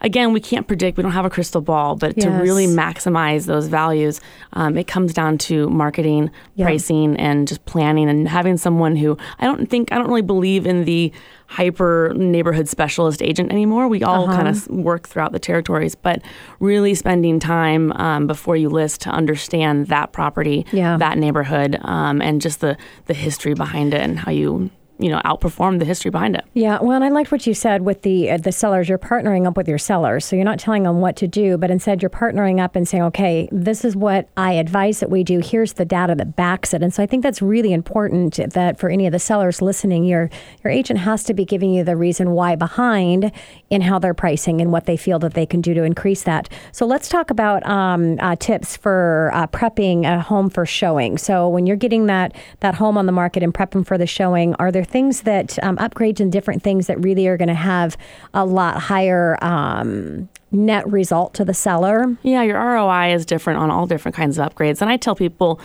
[0.00, 0.96] again, we can't predict.
[0.96, 4.20] We don't have a crystal ball, but to really maximize those values,
[4.54, 6.66] um, it comes down to marketing, Yeah.
[6.66, 10.66] pricing, and just planning and having someone who I don't think, I don't really believe
[10.66, 11.12] in the
[11.46, 13.88] hyper neighborhood specialist agent anymore.
[13.88, 14.36] We all Uh-huh.
[14.36, 16.22] kind of work throughout the territories, but
[16.60, 20.96] really spending time um, before you list to understand that property, Yeah.
[20.98, 25.20] that neighborhood, um, and just the, the history behind it and how you, you know,
[25.24, 26.44] outperform the history behind it.
[26.54, 28.88] Yeah, well, and I liked what you said with the uh, the sellers.
[28.88, 31.70] You're partnering up with your sellers, so you're not telling them what to do, but
[31.70, 35.40] instead you're partnering up and saying, "Okay, this is what I advise that we do.
[35.40, 38.90] Here's the data that backs it." And so I think that's really important that for
[38.90, 40.30] any of the sellers listening, your
[40.62, 43.32] your agent has to be giving you the reason why behind
[43.70, 46.48] in how they're pricing and what they feel that they can do to increase that.
[46.72, 51.18] So let's talk about um, uh, tips for uh, prepping a home for showing.
[51.18, 54.54] So when you're getting that that home on the market and prepping for the showing,
[54.56, 57.96] are there things that um, upgrades and different things that really are going to have
[58.34, 62.16] a lot higher um, net result to the seller?
[62.22, 64.80] Yeah, your ROI is different on all different kinds of upgrades.
[64.80, 65.60] And I tell people,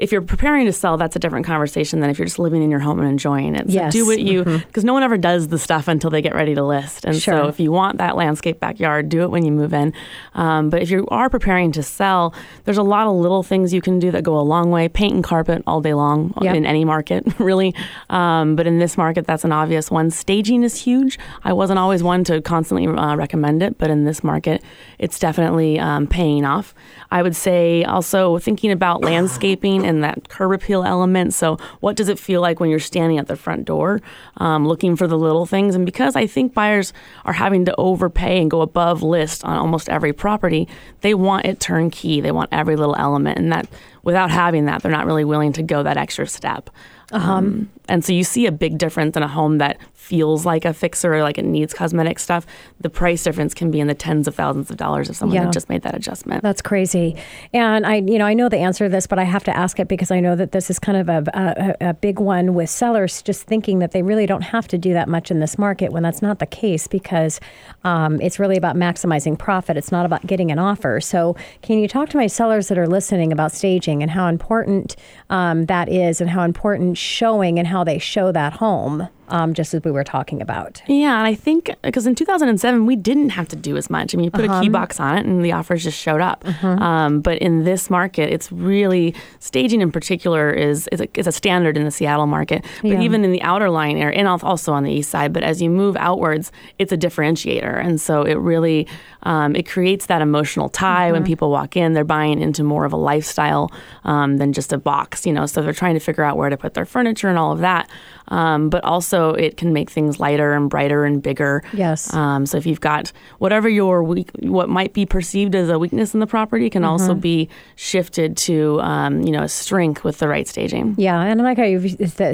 [0.00, 2.70] if you're preparing to sell, that's a different conversation than if you're just living in
[2.70, 3.66] your home and enjoying it.
[3.68, 3.92] So Yes.
[3.92, 6.62] do what you, because no one ever does the stuff until they get ready to
[6.64, 7.04] list.
[7.04, 7.34] And Sure.
[7.44, 9.92] so if you want that landscape backyard, do it when you move in.
[10.34, 12.32] Um, but if you are preparing to sell,
[12.64, 14.88] there's a lot of little things you can do that go a long way.
[14.88, 16.54] Paint and carpet all day long Yep.
[16.56, 17.74] in any market, really.
[18.08, 20.10] Um, but in this market, that's an obvious one.
[20.10, 21.18] Staging is huge.
[21.44, 24.62] I wasn't always one to constantly uh, recommend it, but in this market,
[24.98, 26.74] it's definitely um, paying off.
[27.10, 31.34] I would say also thinking about landscaping and that curb appeal element.
[31.34, 34.00] So, what does it feel like when you're standing at the front door,
[34.38, 35.74] um, looking for the little things?
[35.74, 36.92] And because I think buyers
[37.24, 40.68] are having to overpay and go above list on almost every property,
[41.02, 42.20] they want it turnkey.
[42.20, 43.68] They want every little element, and that
[44.02, 46.70] without having that, they're not really willing to go that extra step.
[47.12, 49.78] Um, and so you see a big difference in a home that
[50.10, 52.44] feels like a fixer or like it needs cosmetic stuff.
[52.80, 55.44] The price difference can be in the tens of thousands of dollars if someone Yeah.
[55.44, 56.42] had just made that adjustment.
[56.42, 57.14] That's crazy.
[57.54, 59.78] And I, you know, I know the answer to this, but I have to ask
[59.78, 62.68] it because I know that this is kind of a, a, a big one with
[62.68, 65.92] sellers just thinking that they really don't have to do that much in this market
[65.92, 67.38] when that's not the case because
[67.84, 69.76] um, it's really about maximizing profit.
[69.76, 71.00] It's not about getting an offer.
[71.00, 74.96] So, can you talk to my sellers that are listening about staging and how important
[75.30, 79.72] um, that is and how important showing and how they show that home, um, just
[79.74, 80.82] as we were talking about?
[80.86, 84.14] Yeah, and I think because in 2007 we didn't have to do as much.
[84.14, 86.44] I mean, you put a key box on it, and the offers just showed up.
[86.64, 91.32] Um, but in this market, it's really staging in particular is is a, is a
[91.32, 92.64] standard in the Seattle market.
[92.82, 93.02] But Yeah.
[93.02, 95.32] even in the outer line area, and also on the east side.
[95.32, 98.86] But as you move outwards, it's a differentiator, and so it really
[99.22, 101.92] um, it creates that emotional tie when people walk in.
[101.92, 103.70] They're buying into more of a lifestyle
[104.04, 105.46] um, than just a box, you know.
[105.46, 107.88] So they're trying to figure out where to put their furniture and all of that.
[108.28, 111.62] Um, but also, it can make things lighter and brighter and bigger.
[111.74, 112.12] Yes.
[112.14, 116.14] Um, so if you've got whatever your weak, what might be perceived as a weakness
[116.14, 120.28] in the property, can also be shifted to um, you know a strength with the
[120.28, 120.94] right staging.
[120.98, 121.78] Yeah, and like I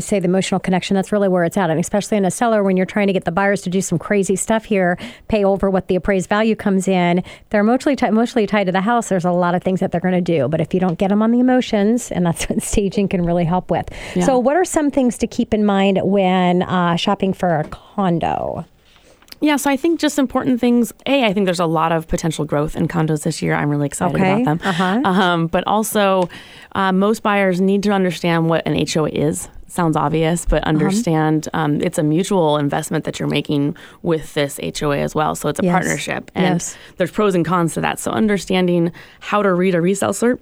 [0.01, 1.71] say, the emotional connection, that's really where it's at.
[1.71, 3.99] And especially in a seller, when you're trying to get the buyers to do some
[3.99, 8.47] crazy stuff here, pay over what the appraised value comes in, they're emotionally, ti- emotionally
[8.47, 9.09] tied to the house.
[9.09, 10.49] There's a lot of things that they're going to do.
[10.49, 13.45] But if you don't get them on the emotions, and that's what staging can really
[13.45, 13.89] help with.
[14.15, 14.25] Yeah.
[14.25, 18.65] So, what are some things to keep in mind when uh, shopping for a condo?
[19.41, 20.93] Yeah, so I think just important things.
[21.07, 23.55] A, I think there's a lot of potential growth in condos this year.
[23.55, 24.61] I'm really excited Okay, about them.
[24.71, 25.01] uh-huh.
[25.05, 26.29] Um, but also,
[26.75, 29.49] uh, most buyers need to understand what an HOA is.
[29.69, 30.71] Sounds obvious, but Uh-huh.
[30.71, 35.35] understand um, it's a mutual investment that you're making with this HOA as well.
[35.35, 35.73] So it's a Yes.
[35.73, 36.77] partnership, and Yes.
[36.97, 37.99] there's pros and cons to that.
[37.99, 40.39] So understanding how to read a resale cert.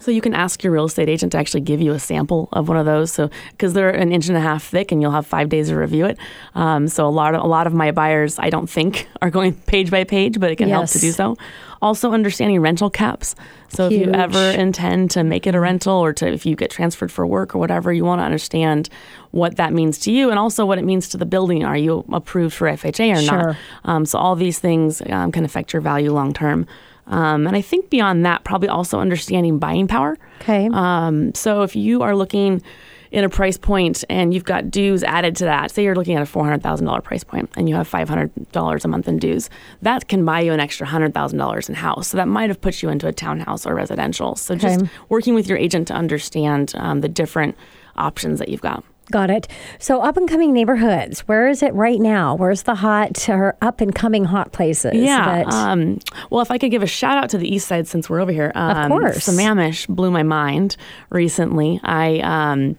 [0.00, 2.68] So you can ask your real estate agent to actually give you a sample of
[2.68, 3.12] one of those.
[3.12, 5.76] So because they're an inch and a half thick, and you'll have five days to
[5.76, 6.18] review it.
[6.54, 9.54] Um, so a lot of a lot of my buyers, I don't think, are going
[9.54, 11.36] page by page, but it can help to do so.
[11.82, 13.34] Also understanding rental caps.
[13.68, 16.70] So if you ever intend to make it a rental, or to if you get
[16.70, 18.88] transferred for work or whatever, you want to understand
[19.30, 21.64] what that means to you, and also what it means to the building.
[21.64, 23.38] Are you approved for FHA or Sure.
[23.38, 23.56] not?
[23.84, 26.66] Um, so all these things um, can affect your value long term.
[27.10, 30.16] Um, and I think beyond that, probably also understanding buying power.
[30.40, 30.70] Okay.
[30.72, 32.62] Um, so if you are looking
[33.10, 36.22] in a price point and you've got dues added to that, say you're looking at
[36.22, 39.50] a $400,000 price point and you have $500 a month in dues,
[39.82, 42.08] that can buy you an extra $100,000 in house.
[42.08, 44.36] So that might have put you into a townhouse or residential.
[44.36, 47.56] So just working with your agent to understand um, the different
[47.96, 48.84] options that you've got.
[49.10, 49.48] Got it.
[49.78, 52.34] So, up and coming neighborhoods, where is it right now?
[52.36, 54.94] Where's the hot or up and coming hot places?
[54.94, 55.44] Yeah.
[55.44, 55.98] that- Um,
[56.30, 58.32] well, if I could give a shout out to the east side since we're over
[58.32, 58.52] here.
[58.54, 59.28] Um, course.
[59.28, 60.76] Sammamish blew my mind
[61.10, 61.80] recently.
[61.82, 62.18] I.
[62.20, 62.76] Um,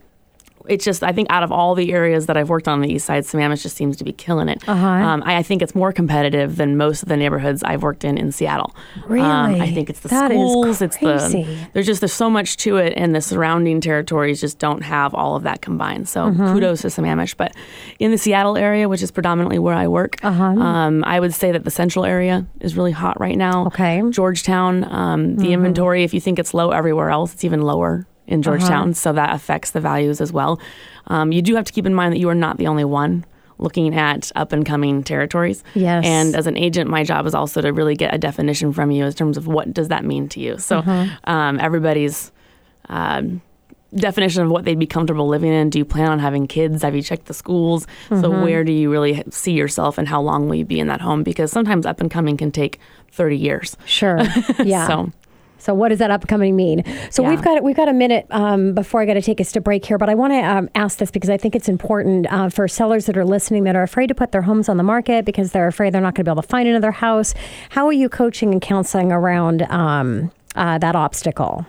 [0.67, 3.05] it's just I think out of all the areas that I've worked on, the east
[3.05, 4.63] side, Sammamish just seems to be killing it.
[4.67, 4.87] Uh-huh.
[4.87, 8.17] Um, I, I think it's more competitive than most of the neighborhoods I've worked in
[8.17, 8.75] in Seattle.
[9.07, 9.25] Really?
[9.27, 10.81] Um, I think it's the That schools.
[10.81, 14.81] It's the there's just there's so much to it, and the surrounding territories just don't
[14.83, 16.07] have all of that combined.
[16.09, 16.53] So Mm-hmm.
[16.53, 17.35] kudos to Sammamish.
[17.35, 17.55] But
[17.99, 20.43] in the Seattle area, which is predominantly where I work, Uh-huh.
[20.43, 23.65] um, I would say that the central area is really hot right now.
[23.67, 23.99] Okay.
[23.99, 24.11] Mm-hmm.
[24.11, 28.07] Georgetown, um, the inventory, if you think it's low everywhere else, it's even lower Uh-huh.
[28.31, 28.93] In Georgetown.
[28.93, 30.59] So that affects the values as well.
[31.07, 33.25] Um, you do have to keep in mind that you are not the only one
[33.57, 35.63] looking at up and coming territories.
[35.75, 36.03] Yes.
[36.05, 39.05] And as an agent, my job is also to really get a definition from you
[39.05, 40.57] in terms of what does that mean to you.
[40.57, 41.29] So Mm-hmm.
[41.29, 42.31] um, everybody's
[42.89, 43.41] um,
[43.93, 45.69] definition of what they'd be comfortable living in.
[45.69, 46.81] Do you plan on having kids?
[46.81, 47.85] Have you checked the schools?
[48.09, 48.41] So Mm-hmm.
[48.41, 51.21] where do you really see yourself and how long will you be in that home?
[51.23, 52.79] Because sometimes up and coming can take
[53.11, 53.77] 30 years.
[53.85, 54.19] Sure.
[54.63, 54.87] Yeah.
[54.87, 55.11] So
[55.61, 56.83] So what does that upcoming mean?
[57.09, 57.29] So Yeah.
[57.29, 59.85] we've got we've got a minute um, before I got to take us to break
[59.85, 62.67] here, but I want to um, ask this because I think it's important uh, for
[62.67, 65.51] sellers that are listening that are afraid to put their homes on the market because
[65.51, 67.33] they're afraid they're not going to be able to find another house.
[67.69, 71.65] How are you coaching and counseling around um, uh, that obstacle?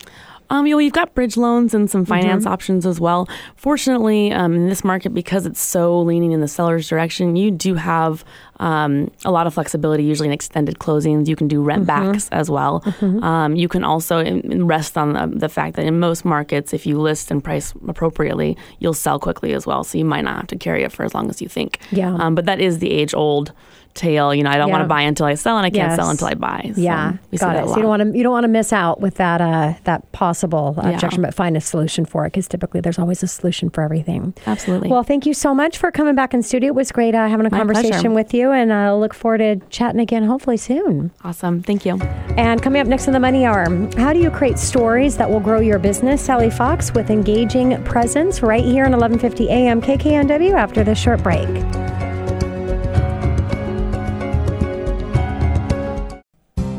[0.53, 2.53] Um, you know, you've got bridge loans and some finance Mm-hmm.
[2.53, 3.29] options as well.
[3.57, 7.75] Fortunately, um, in this market, because it's so leaning in the seller's direction, you do
[7.75, 8.25] have
[8.61, 10.05] um, a lot of flexibility.
[10.05, 12.13] Usually, in extended closings, you can do rent Mm-hmm.
[12.13, 12.83] backs as well.
[13.01, 16.87] Um, you can also in rest on the, the fact that in most markets, if
[16.87, 19.83] you list and price appropriately, you'll sell quickly as well.
[19.85, 21.79] So you might not have to carry it for as long as you think.
[21.91, 22.15] Yeah.
[22.15, 23.53] Um, but that is the age old
[23.95, 24.35] tale.
[24.35, 24.73] You know, I don't Yeah.
[24.75, 25.97] want to buy until I sell, and I can't Yes.
[25.97, 26.71] sell until I buy.
[26.75, 27.69] So Yeah, got it.
[27.69, 30.11] So you don't want to you don't want to miss out with that uh, that
[30.13, 30.91] possible Yeah.
[30.91, 34.35] objection, but find a solution for it because typically there's always a solution for everything.
[34.47, 34.89] Absolutely.
[34.89, 36.69] Well, thank you so much for coming back in studio.
[36.69, 38.11] It was great uh, having a My conversation pleasure.
[38.11, 41.11] with you, and I look forward to chatting again hopefully soon.
[41.25, 41.63] awesome.
[41.63, 41.99] Thank you.
[42.37, 43.67] And coming up next in the Money Hour,
[43.97, 46.21] how do you create stories that will grow your business?
[46.23, 51.49] Sally Fox with engaging presence right here on 1150 AM KKNW after this short break.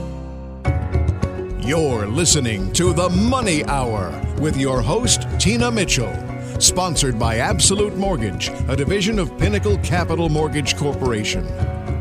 [1.59, 6.11] You're listening to The Money Hour with your host, Tina Mitchell.
[6.59, 11.45] Sponsored by Absolute Mortgage, a division of Pinnacle Capital Mortgage Corporation.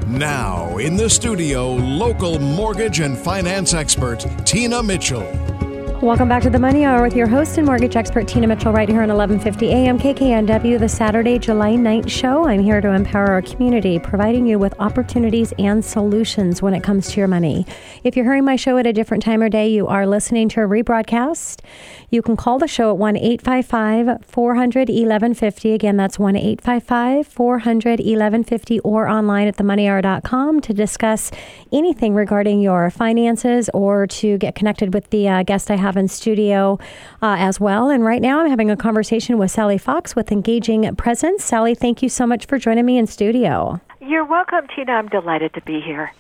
[0.06, 5.45] Now, in the studio, local mortgage and finance expert, Tina Mitchell.
[6.02, 8.86] Welcome back to the Money Hour with your host and mortgage expert Tina Mitchell right
[8.86, 12.46] here on 1150 AM KKNW, the Saturday, July 9th show.
[12.46, 17.10] I'm here to empower our community, providing you with opportunities and solutions when it comes
[17.12, 17.64] to your money.
[18.04, 20.60] If you're hearing my show at a different time or day, you are listening to
[20.60, 21.62] a rebroadcast.
[22.10, 25.72] You can call the show at 1 855 400 1150.
[25.72, 31.30] Again, that's 1 855 400 1150 or online at themoneyhour.com to discuss
[31.72, 36.08] anything regarding your finances or to get connected with the uh, guest I have in
[36.08, 36.78] studio
[37.22, 37.90] uh, as well.
[37.90, 41.44] And right now I'm having a conversation with Sally Fox with Engaging Presence.
[41.44, 43.78] Sally, thank you so much for joining me in studio.
[44.06, 44.92] You're welcome, Tina.
[44.92, 46.12] I'm delighted to be here.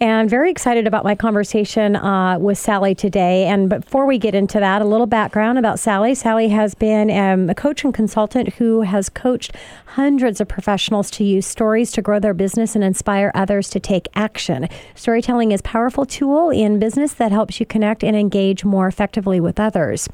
[0.00, 3.44] And very excited about my conversation uh, with Sally today.
[3.44, 6.14] And before we get into that, a little background about Sally.
[6.14, 9.52] Sally has been um, a coach and consultant who has coached
[9.88, 14.08] hundreds of professionals to use stories to grow their business and inspire others to take
[14.14, 14.66] action.
[14.94, 19.38] Storytelling is a powerful tool in business that helps you connect and engage more effectively
[19.38, 20.08] with others.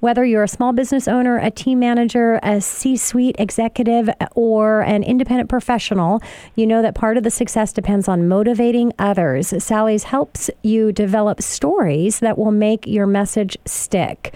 [0.00, 5.48] Whether you're a small business owner, a team manager, a C-suite executive, or an independent
[5.48, 6.20] professional,
[6.54, 9.52] you know that part of the success depends on motivating others.
[9.62, 14.34] Sally's helps you develop stories that will make your message stick.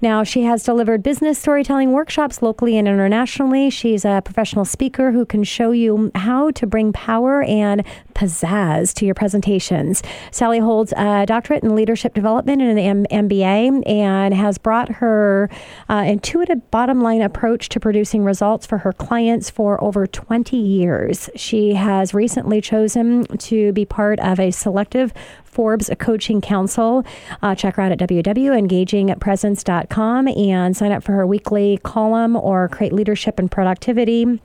[0.00, 3.70] Now, she has delivered business storytelling workshops locally and internationally.
[3.70, 7.84] She's a professional speaker who can show you how to bring power and
[8.14, 10.02] pizzazz to your presentations.
[10.30, 15.50] Sally holds a doctorate in leadership development and an M- MBA and has brought her
[15.88, 21.28] uh, intuitive bottom line approach to producing results for her clients for over 20 years.
[21.36, 25.12] She has recently chosen to be part of a selective
[25.44, 27.04] Forbes Coaching Council.
[27.42, 32.92] Uh, check her out at www.engagingpresence.com and sign up for her weekly column or create
[32.92, 34.40] leadership and productivity.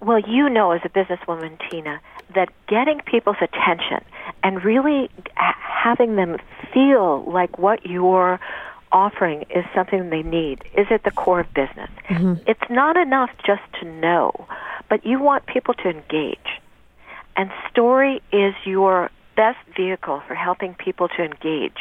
[0.00, 2.00] Well, you know, as a businesswoman, Tina,
[2.36, 4.04] that getting people's attention
[4.44, 6.38] and really having them
[6.72, 8.38] feel like what you're
[8.92, 11.90] offering is something they need is at the core of business.
[12.08, 12.34] Mm-hmm.
[12.46, 14.46] It's not enough just to know,
[14.88, 16.60] but you want people to engage.
[17.38, 21.78] And story is your best vehicle for helping people to engage.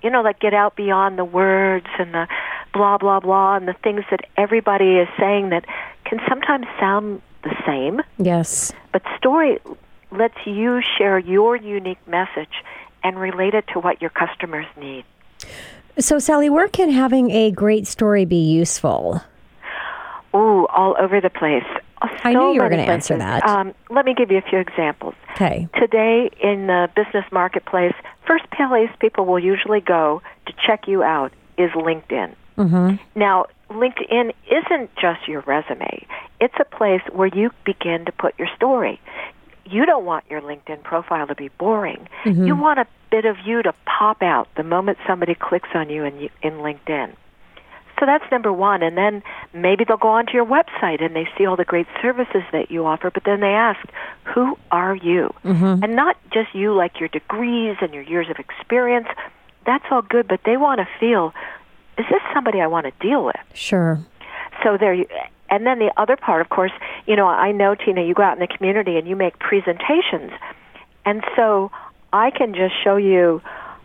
[0.00, 2.28] You know, like get out beyond the words and the
[2.72, 5.64] blah, blah, blah, and the things that everybody is saying that
[6.04, 8.00] can sometimes sound the same.
[8.18, 8.72] Yes.
[8.92, 9.58] But story
[10.12, 12.62] lets you share your unique message
[13.02, 15.04] and relate it to what your customers need.
[15.98, 19.20] So, Sally, where can having a great story be useful?
[20.34, 21.64] Ooh, all over the place.
[22.02, 23.44] So I knew you were going to answer that.
[23.44, 25.14] Um, let me give you a few examples.
[25.32, 25.68] Okay.
[25.78, 27.94] Today in the business marketplace,
[28.26, 32.34] first place people will usually go to check you out is LinkedIn.
[32.58, 32.96] Mm-hmm.
[33.14, 36.06] Now, LinkedIn isn't just your resume.
[36.40, 39.00] It's a place where you begin to put your story
[39.72, 42.08] you don't want your LinkedIn profile to be boring.
[42.24, 42.46] Mm-hmm.
[42.46, 46.04] You want a bit of you to pop out the moment somebody clicks on you
[46.04, 47.14] in, in LinkedIn.
[48.02, 48.82] So that's number one.
[48.82, 49.22] And then
[49.54, 52.84] maybe they'll go onto your website and they see all the great services that you
[52.84, 53.78] offer, but then they ask,
[54.24, 55.32] who are you?
[55.44, 55.84] Mm-hmm.
[55.84, 59.06] And not just you like your degrees and your years of experience.
[59.66, 61.32] That's all good, but they want to feel,
[61.96, 63.36] is this somebody I want to deal with?
[63.54, 64.00] Sure.
[64.64, 65.06] So there you,
[65.48, 66.72] and then the other part, of course,
[67.06, 70.32] you know, I know Tina, you go out in the community and you make presentations,
[71.04, 71.70] and so
[72.12, 73.40] I can just show you,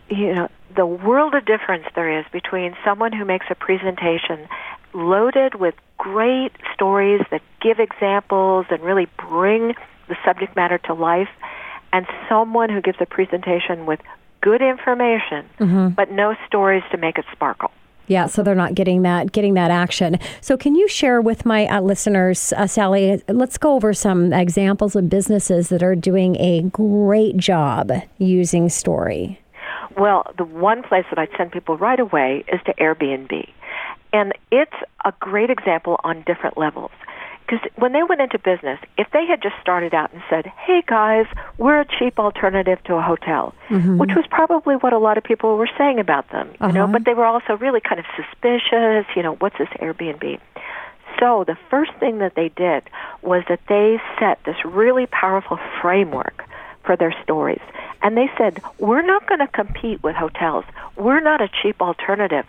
[0.08, 4.48] you know, the world of difference there is between someone who makes a presentation
[4.94, 9.74] loaded with great stories that give examples and really bring
[10.08, 11.28] the subject matter to life,
[11.92, 14.00] and someone who gives a presentation with
[14.40, 15.88] good information mm-hmm.
[15.88, 17.70] but no stories to make it sparkle.
[18.06, 20.18] Yeah, so they're not getting that getting that action.
[20.40, 23.22] So can you share with my uh, listeners, uh, Sally?
[23.28, 29.38] Let's go over some examples of businesses that are doing a great job using story.
[29.98, 33.48] Well, the one place that I'd send people right away is to Airbnb.
[34.12, 34.72] And it's
[35.04, 36.92] a great example on different levels.
[37.48, 40.82] Because when they went into business, if they had just started out and said, hey
[40.86, 41.24] guys,
[41.56, 43.96] we're a cheap alternative to a hotel, mm-hmm.
[43.96, 46.72] which was probably what a lot of people were saying about them, you uh-huh.
[46.72, 50.38] know, but they were also really kind of suspicious, you know, what's this Airbnb?
[51.18, 52.84] So the first thing that they did
[53.22, 56.44] was that they set this really powerful framework
[56.88, 57.60] for their stories.
[58.00, 60.64] And they said, we're not going to compete with hotels.
[60.96, 62.46] We're not a cheap alternative.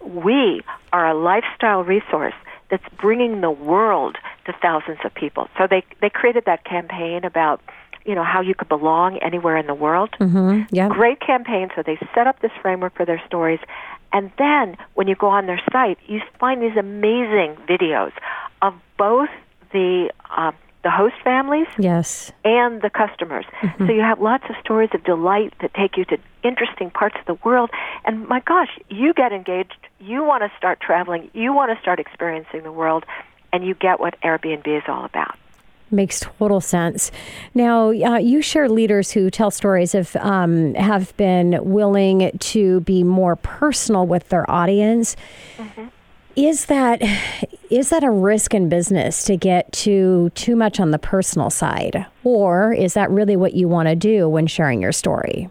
[0.00, 0.60] We
[0.92, 2.34] are a lifestyle resource
[2.70, 5.48] that's bringing the world to thousands of people.
[5.58, 7.60] So they they created that campaign about
[8.04, 10.10] you know how you could belong anywhere in the world.
[10.20, 10.74] Mm-hmm.
[10.74, 11.70] Yeah, great campaign.
[11.74, 13.60] So they set up this framework for their stories,
[14.12, 18.12] and then when you go on their site, you find these amazing videos
[18.60, 19.30] of both
[19.72, 20.52] the uh,
[20.82, 23.86] the host families yes and the customers mm-hmm.
[23.86, 27.26] so you have lots of stories of delight that take you to interesting parts of
[27.26, 27.70] the world
[28.04, 31.98] and my gosh you get engaged you want to start traveling you want to start
[31.98, 33.04] experiencing the world
[33.52, 35.36] and you get what airbnb is all about
[35.92, 37.12] Makes total sense.
[37.52, 43.04] Now, uh, you share leaders who tell stories of um, have been willing to be
[43.04, 45.16] more personal with their audience.
[45.58, 45.88] Mm-hmm.
[46.36, 47.02] Is that
[47.70, 52.06] is that a risk in business to get to too much on the personal side,
[52.24, 55.48] or is that really what you want to do when sharing your story?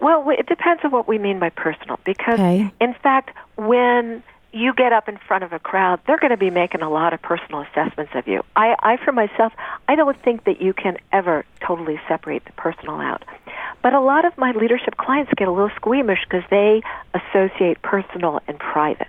[0.00, 1.98] Well, it depends on what we mean by personal.
[2.04, 2.72] Because, okay.
[2.80, 6.50] in fact, when you get up in front of a crowd, they're going to be
[6.50, 8.42] making a lot of personal assessments of you.
[8.54, 9.52] I, I, for myself,
[9.88, 13.24] I don't think that you can ever totally separate the personal out.
[13.82, 16.82] But a lot of my leadership clients get a little squeamish because they
[17.14, 19.08] associate personal and private.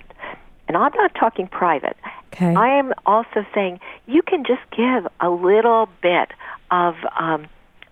[0.68, 1.98] And I'm not talking private.
[2.34, 2.56] Okay.
[2.56, 6.30] I am also saying you can just give a little bit
[6.72, 7.48] of um,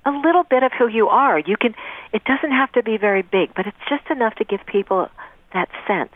[0.06, 1.40] a little bit of who you are.
[1.40, 1.76] You can.
[2.14, 5.10] It doesn't have to be very big, but it's just enough to give people
[5.54, 6.14] that sense.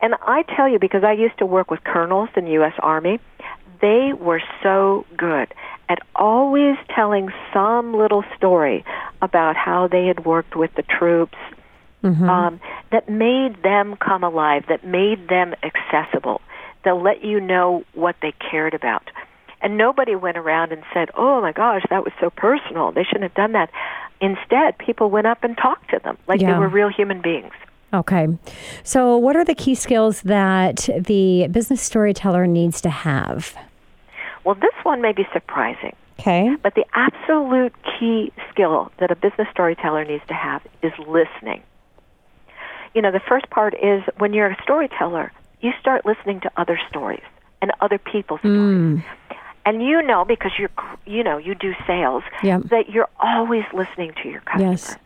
[0.00, 2.74] And I tell you, because I used to work with colonels in the U.S.
[2.80, 3.20] Army,
[3.80, 5.54] they were so good
[5.88, 8.84] at always telling some little story
[9.20, 11.36] about how they had worked with the troops
[12.02, 12.28] mm-hmm.
[12.28, 16.40] um, that made them come alive, that made them accessible,
[16.84, 19.10] that let you know what they cared about.
[19.60, 22.90] And nobody went around and said, "Oh my gosh, that was so personal.
[22.90, 23.70] They shouldn't have done that."
[24.20, 26.52] Instead, people went up and talked to them like yeah.
[26.52, 27.52] they were real human beings.
[27.94, 28.26] Okay.
[28.84, 33.54] So, what are the key skills that the business storyteller needs to have?
[34.44, 35.94] Well, this one may be surprising.
[36.18, 36.56] Okay.
[36.62, 41.62] But the absolute key skill that a business storyteller needs to have is listening.
[42.94, 46.78] You know, the first part is when you're a storyteller, you start listening to other
[46.88, 47.22] stories
[47.60, 49.02] and other people's stories.
[49.64, 50.70] And you know because you're
[51.06, 52.64] you know, you do sales Yep.
[52.64, 54.70] that you're always listening to your customer.
[54.72, 54.96] Yes.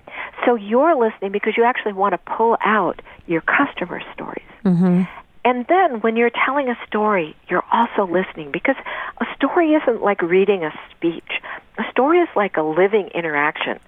[0.44, 4.44] So you're listening because you actually want to pull out your customer stories.
[4.64, 5.02] Mm-hmm.
[5.44, 8.74] And then when you're telling a story, you're also listening because
[9.20, 11.40] a story isn't like reading a speech.
[11.78, 13.78] A story is like a living interaction.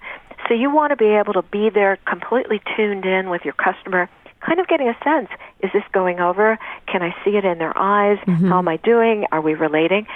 [0.49, 4.09] So you want to be able to be there completely tuned in with your customer,
[4.41, 5.29] kind of getting a sense,
[5.59, 6.57] is this going over?
[6.87, 8.17] Can I see it in their eyes?
[8.25, 8.49] Mm-hmm.
[8.49, 9.25] How am I doing?
[9.31, 10.07] Are we relating?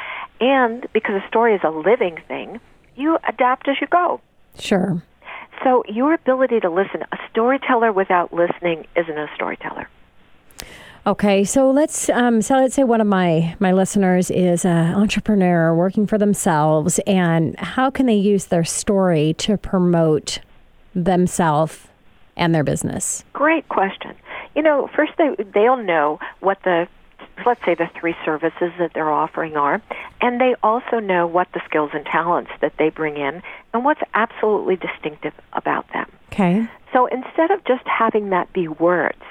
[0.42, 2.60] And because a story is a living thing,
[2.96, 4.22] you adapt as you go.
[4.58, 5.04] Sure.
[5.64, 9.88] So your ability to listen, a storyteller without listening isn't a storyteller.
[11.06, 15.76] Okay, so let's um, so let's say one of my my listeners is an entrepreneur
[15.76, 20.40] working for themselves, and how can they use their story to promote
[20.96, 21.88] themselves
[22.38, 23.26] and their business?
[23.34, 24.16] Great question.
[24.56, 26.88] You know, first they they'll know what the
[27.46, 29.82] let's say the three services that they're offering are,
[30.22, 33.42] and they also know what the skills and talents that they bring in
[33.74, 36.10] and what's absolutely distinctive about them.
[36.32, 36.66] Okay.
[36.94, 39.22] So instead of just having that be words,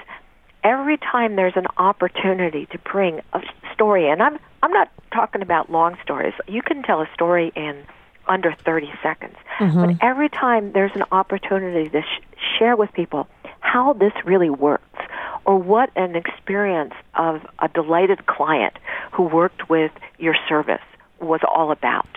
[0.63, 3.41] every time there's an opportunity to bring a
[3.73, 6.33] story, and I'm I'm not talking about long stories.
[6.47, 7.83] You can tell a story in
[8.27, 9.35] under 30 seconds.
[9.59, 9.85] Mm-hmm.
[9.85, 13.27] But every time there's an opportunity to sh- share with people
[13.59, 14.99] how this really works
[15.45, 18.77] or what an experience of a delighted client
[19.11, 20.81] who worked with your service
[21.19, 22.07] was all about.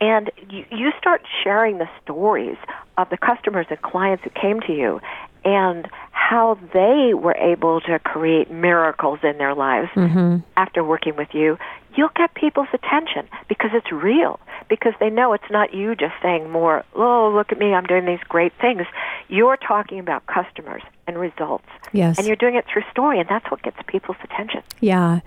[0.00, 2.56] And you, you start sharing the stories
[2.98, 5.00] of the customers and clients who came to you
[5.48, 10.36] and how they were able to create miracles in their lives mm-hmm.
[10.56, 11.56] after working with you,
[11.96, 14.38] you'll get people's attention because it's real.
[14.68, 18.04] Because they know it's not you just saying more, oh, look at me, I'm doing
[18.04, 18.82] these great things.
[19.28, 21.64] You're talking about customers and results.
[21.92, 22.18] Yes.
[22.18, 24.62] And you're doing it through story, and that's what gets people's attention.
[24.80, 25.20] Yeah,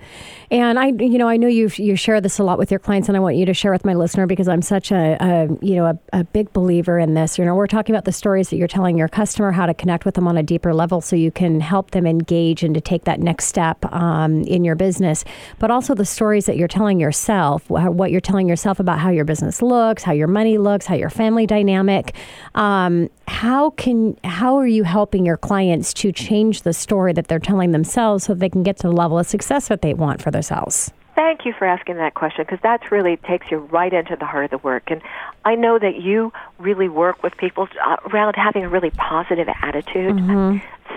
[0.50, 3.08] and I, you know, I know you you share this a lot with your clients,
[3.08, 5.74] and I want you to share with my listener because I'm such a, a you
[5.74, 7.36] know, a, a big believer in this.
[7.36, 10.04] You know, we're talking about the stories that you're telling your customer, how to connect
[10.04, 13.04] with them on a deeper level, so you can help them engage and to take
[13.04, 15.24] that next step um, in your business.
[15.58, 19.24] But also the stories that you're telling yourself, what you're telling yourself about how your
[19.24, 22.14] business looks, how your money looks, how your family dynamic.
[22.54, 27.38] Um, how can how are you helping your clients to change the story that they're
[27.38, 30.30] telling themselves so they can get to the level of success that they want for
[30.30, 30.92] themselves?
[31.14, 34.46] Thank you for asking that question because that really takes you right into the heart
[34.46, 34.90] of the work.
[34.90, 35.02] And
[35.44, 40.18] I know that you really work with people uh, around having a really positive attitude.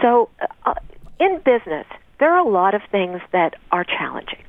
[0.01, 0.29] So,
[0.65, 0.73] uh,
[1.19, 1.85] in business,
[2.19, 4.39] there are a lot of things that are challenging.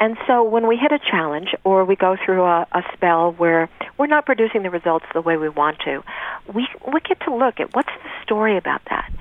[0.00, 3.68] And so when we hit a challenge or we go through a, a spell where
[3.98, 6.02] we're not producing the results the way we want to,
[6.52, 9.12] we, we get to look at what's the story about that.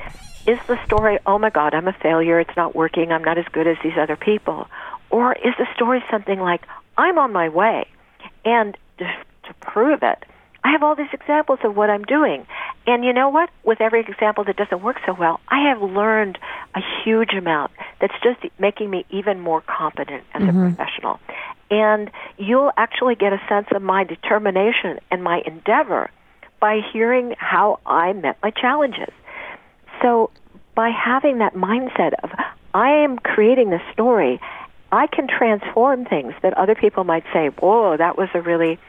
[0.48, 3.46] Is the story, oh my God, I'm a failure, it's not working, I'm not as
[3.52, 4.68] good as these other people?
[5.10, 6.62] Or is the story something like,
[6.98, 7.86] I'm on my way,
[8.44, 10.26] and to, to prove it,
[10.64, 12.46] I have all these examples of what I'm doing.
[12.86, 13.50] And you know what?
[13.64, 16.38] With every example that doesn't work so well, I have learned
[16.76, 20.76] a huge amount that's just making me even more competent as a mm-hmm.
[20.76, 21.20] professional.
[21.72, 26.12] And you'll actually get a sense of my determination and my endeavor
[26.60, 29.14] by hearing how I met my challenges.
[30.02, 30.32] So
[30.76, 32.32] by having that mindset of
[32.74, 34.40] I am creating this story,
[34.92, 38.80] I can transform things that other people might say, "Whoa, that was a really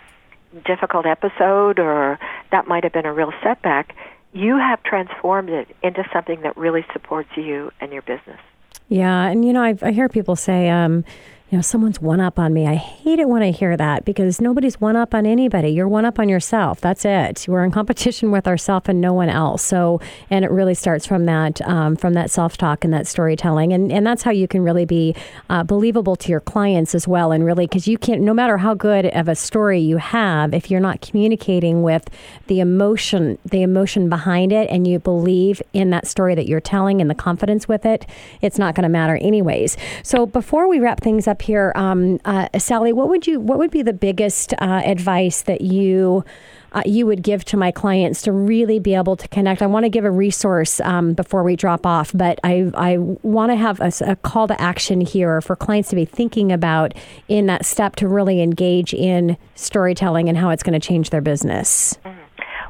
[0.64, 2.18] difficult episode or
[2.50, 3.94] that might have been a real setback."
[4.32, 8.40] You have transformed it into something that really supports you and your business.
[8.88, 11.04] Yeah, and you know, I've, I hear people say, um,
[11.52, 12.66] you know, someone's one up on me.
[12.66, 15.68] I hate it when I hear that because nobody's one up on anybody.
[15.68, 16.80] You're one up on yourself.
[16.80, 17.44] That's it.
[17.46, 19.62] We're in competition with ourselves and no one else.
[19.62, 20.00] So,
[20.30, 23.92] and it really starts from that, um, from that self talk and that storytelling, and
[23.92, 25.14] and that's how you can really be
[25.50, 27.32] uh, believable to your clients as well.
[27.32, 30.70] And really, because you can't, no matter how good of a story you have, if
[30.70, 32.08] you're not communicating with
[32.46, 37.02] the emotion, the emotion behind it, and you believe in that story that you're telling
[37.02, 38.06] and the confidence with it,
[38.40, 39.76] it's not going to matter anyways.
[40.02, 43.70] So before we wrap things up here, um, uh, Sally, what would you what would
[43.70, 46.24] be the biggest uh, advice that you
[46.72, 49.62] uh, you would give to my clients to really be able to connect?
[49.62, 53.52] I want to give a resource um, before we drop off, but I I want
[53.52, 56.94] to have a call to action here for clients to be thinking about
[57.28, 61.20] in that step to really engage in storytelling and how it's going to change their
[61.20, 61.98] business.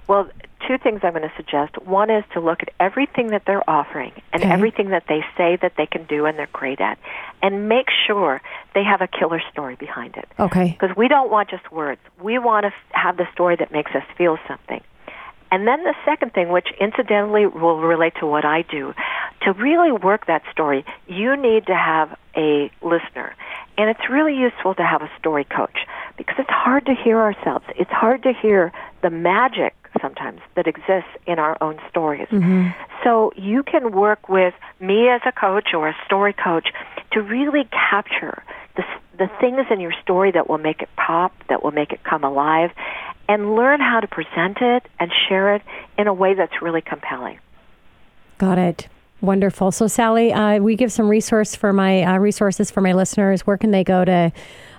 [0.09, 0.29] Well,
[0.67, 1.77] two things I'm going to suggest.
[1.85, 4.53] One is to look at everything that they're offering and Okay.
[4.53, 6.99] everything that they say that they can do and they're great at,
[7.43, 8.41] and make sure
[8.75, 10.29] they have a killer story behind it.
[10.39, 10.77] Okay.
[10.79, 12.01] Because we don't want just words.
[12.21, 14.81] We want to f- have the story that makes us feel something.
[15.51, 18.95] And then the second thing, which incidentally will relate to what I do,
[19.43, 23.35] to really work that story, you need to have a listener.
[23.77, 25.77] And it's really useful to have a story coach
[26.17, 27.65] because it's hard to hear ourselves.
[27.77, 32.29] It's hard to hear the magic sometimes that exists in our own stories.
[33.05, 36.69] So you can work with me as a coach or a story coach
[37.13, 38.43] to really capture
[38.77, 38.85] the,
[39.19, 42.25] the things in your story that will make it pop, that will make it come
[42.25, 42.71] alive,
[43.29, 45.63] and learn how to present it and share it
[45.99, 47.39] in a way that's really compelling.
[48.39, 48.89] Got it.
[49.21, 49.71] Wonderful.
[49.71, 53.47] So, Sally, uh, we give some resource for my uh, resources for my listeners.
[53.47, 54.33] Where can they go to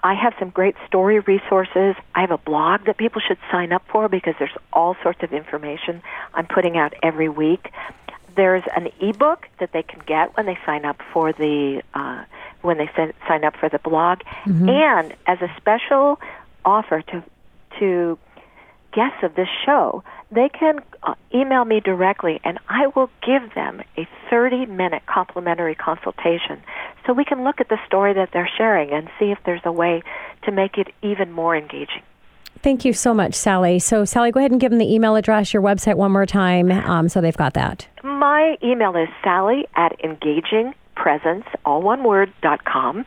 [0.03, 1.95] I have some great story resources.
[2.13, 5.33] I have a blog that people should sign up for because there's all sorts of
[5.33, 6.03] information
[6.33, 7.71] I'm putting out every week.
[8.35, 12.25] There's an ebook that they can get when they sign up for the uh,
[12.61, 14.21] when they sign sign up for the blog,
[14.69, 16.19] and as a special
[16.63, 17.23] offer to
[17.79, 18.19] to
[18.93, 23.81] guests of this show, they can uh, email me directly and I will give them
[23.97, 26.61] a 30 minute complimentary consultation
[27.05, 29.71] so we can look at the story that they're sharing and see if there's a
[29.71, 30.01] way
[30.43, 32.01] to make it even more engaging.
[32.61, 33.77] Thank you so much, Sally.
[33.79, 36.71] So, Sally, go ahead and give them the email address, your website one more time,
[36.71, 37.87] um, so they've got that.
[38.03, 43.05] My email is sally at engagingpresence, all one word, dot com.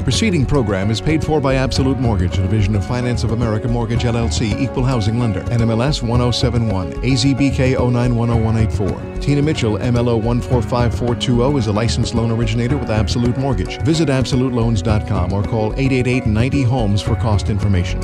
[0.10, 4.05] Preceding program is paid for by Absolute Mortgage, a division of Finance of America Mortgage
[4.05, 9.22] LLC, equal housing lender, NMLS 1071, AZBK 09101884.
[9.22, 13.80] Tina Mitchell, MLO 145420, is a licensed loan originator with Absolute Mortgage.
[13.84, 18.01] Visit AbsoluteLoans.com or call 888 90 Homes for cost information.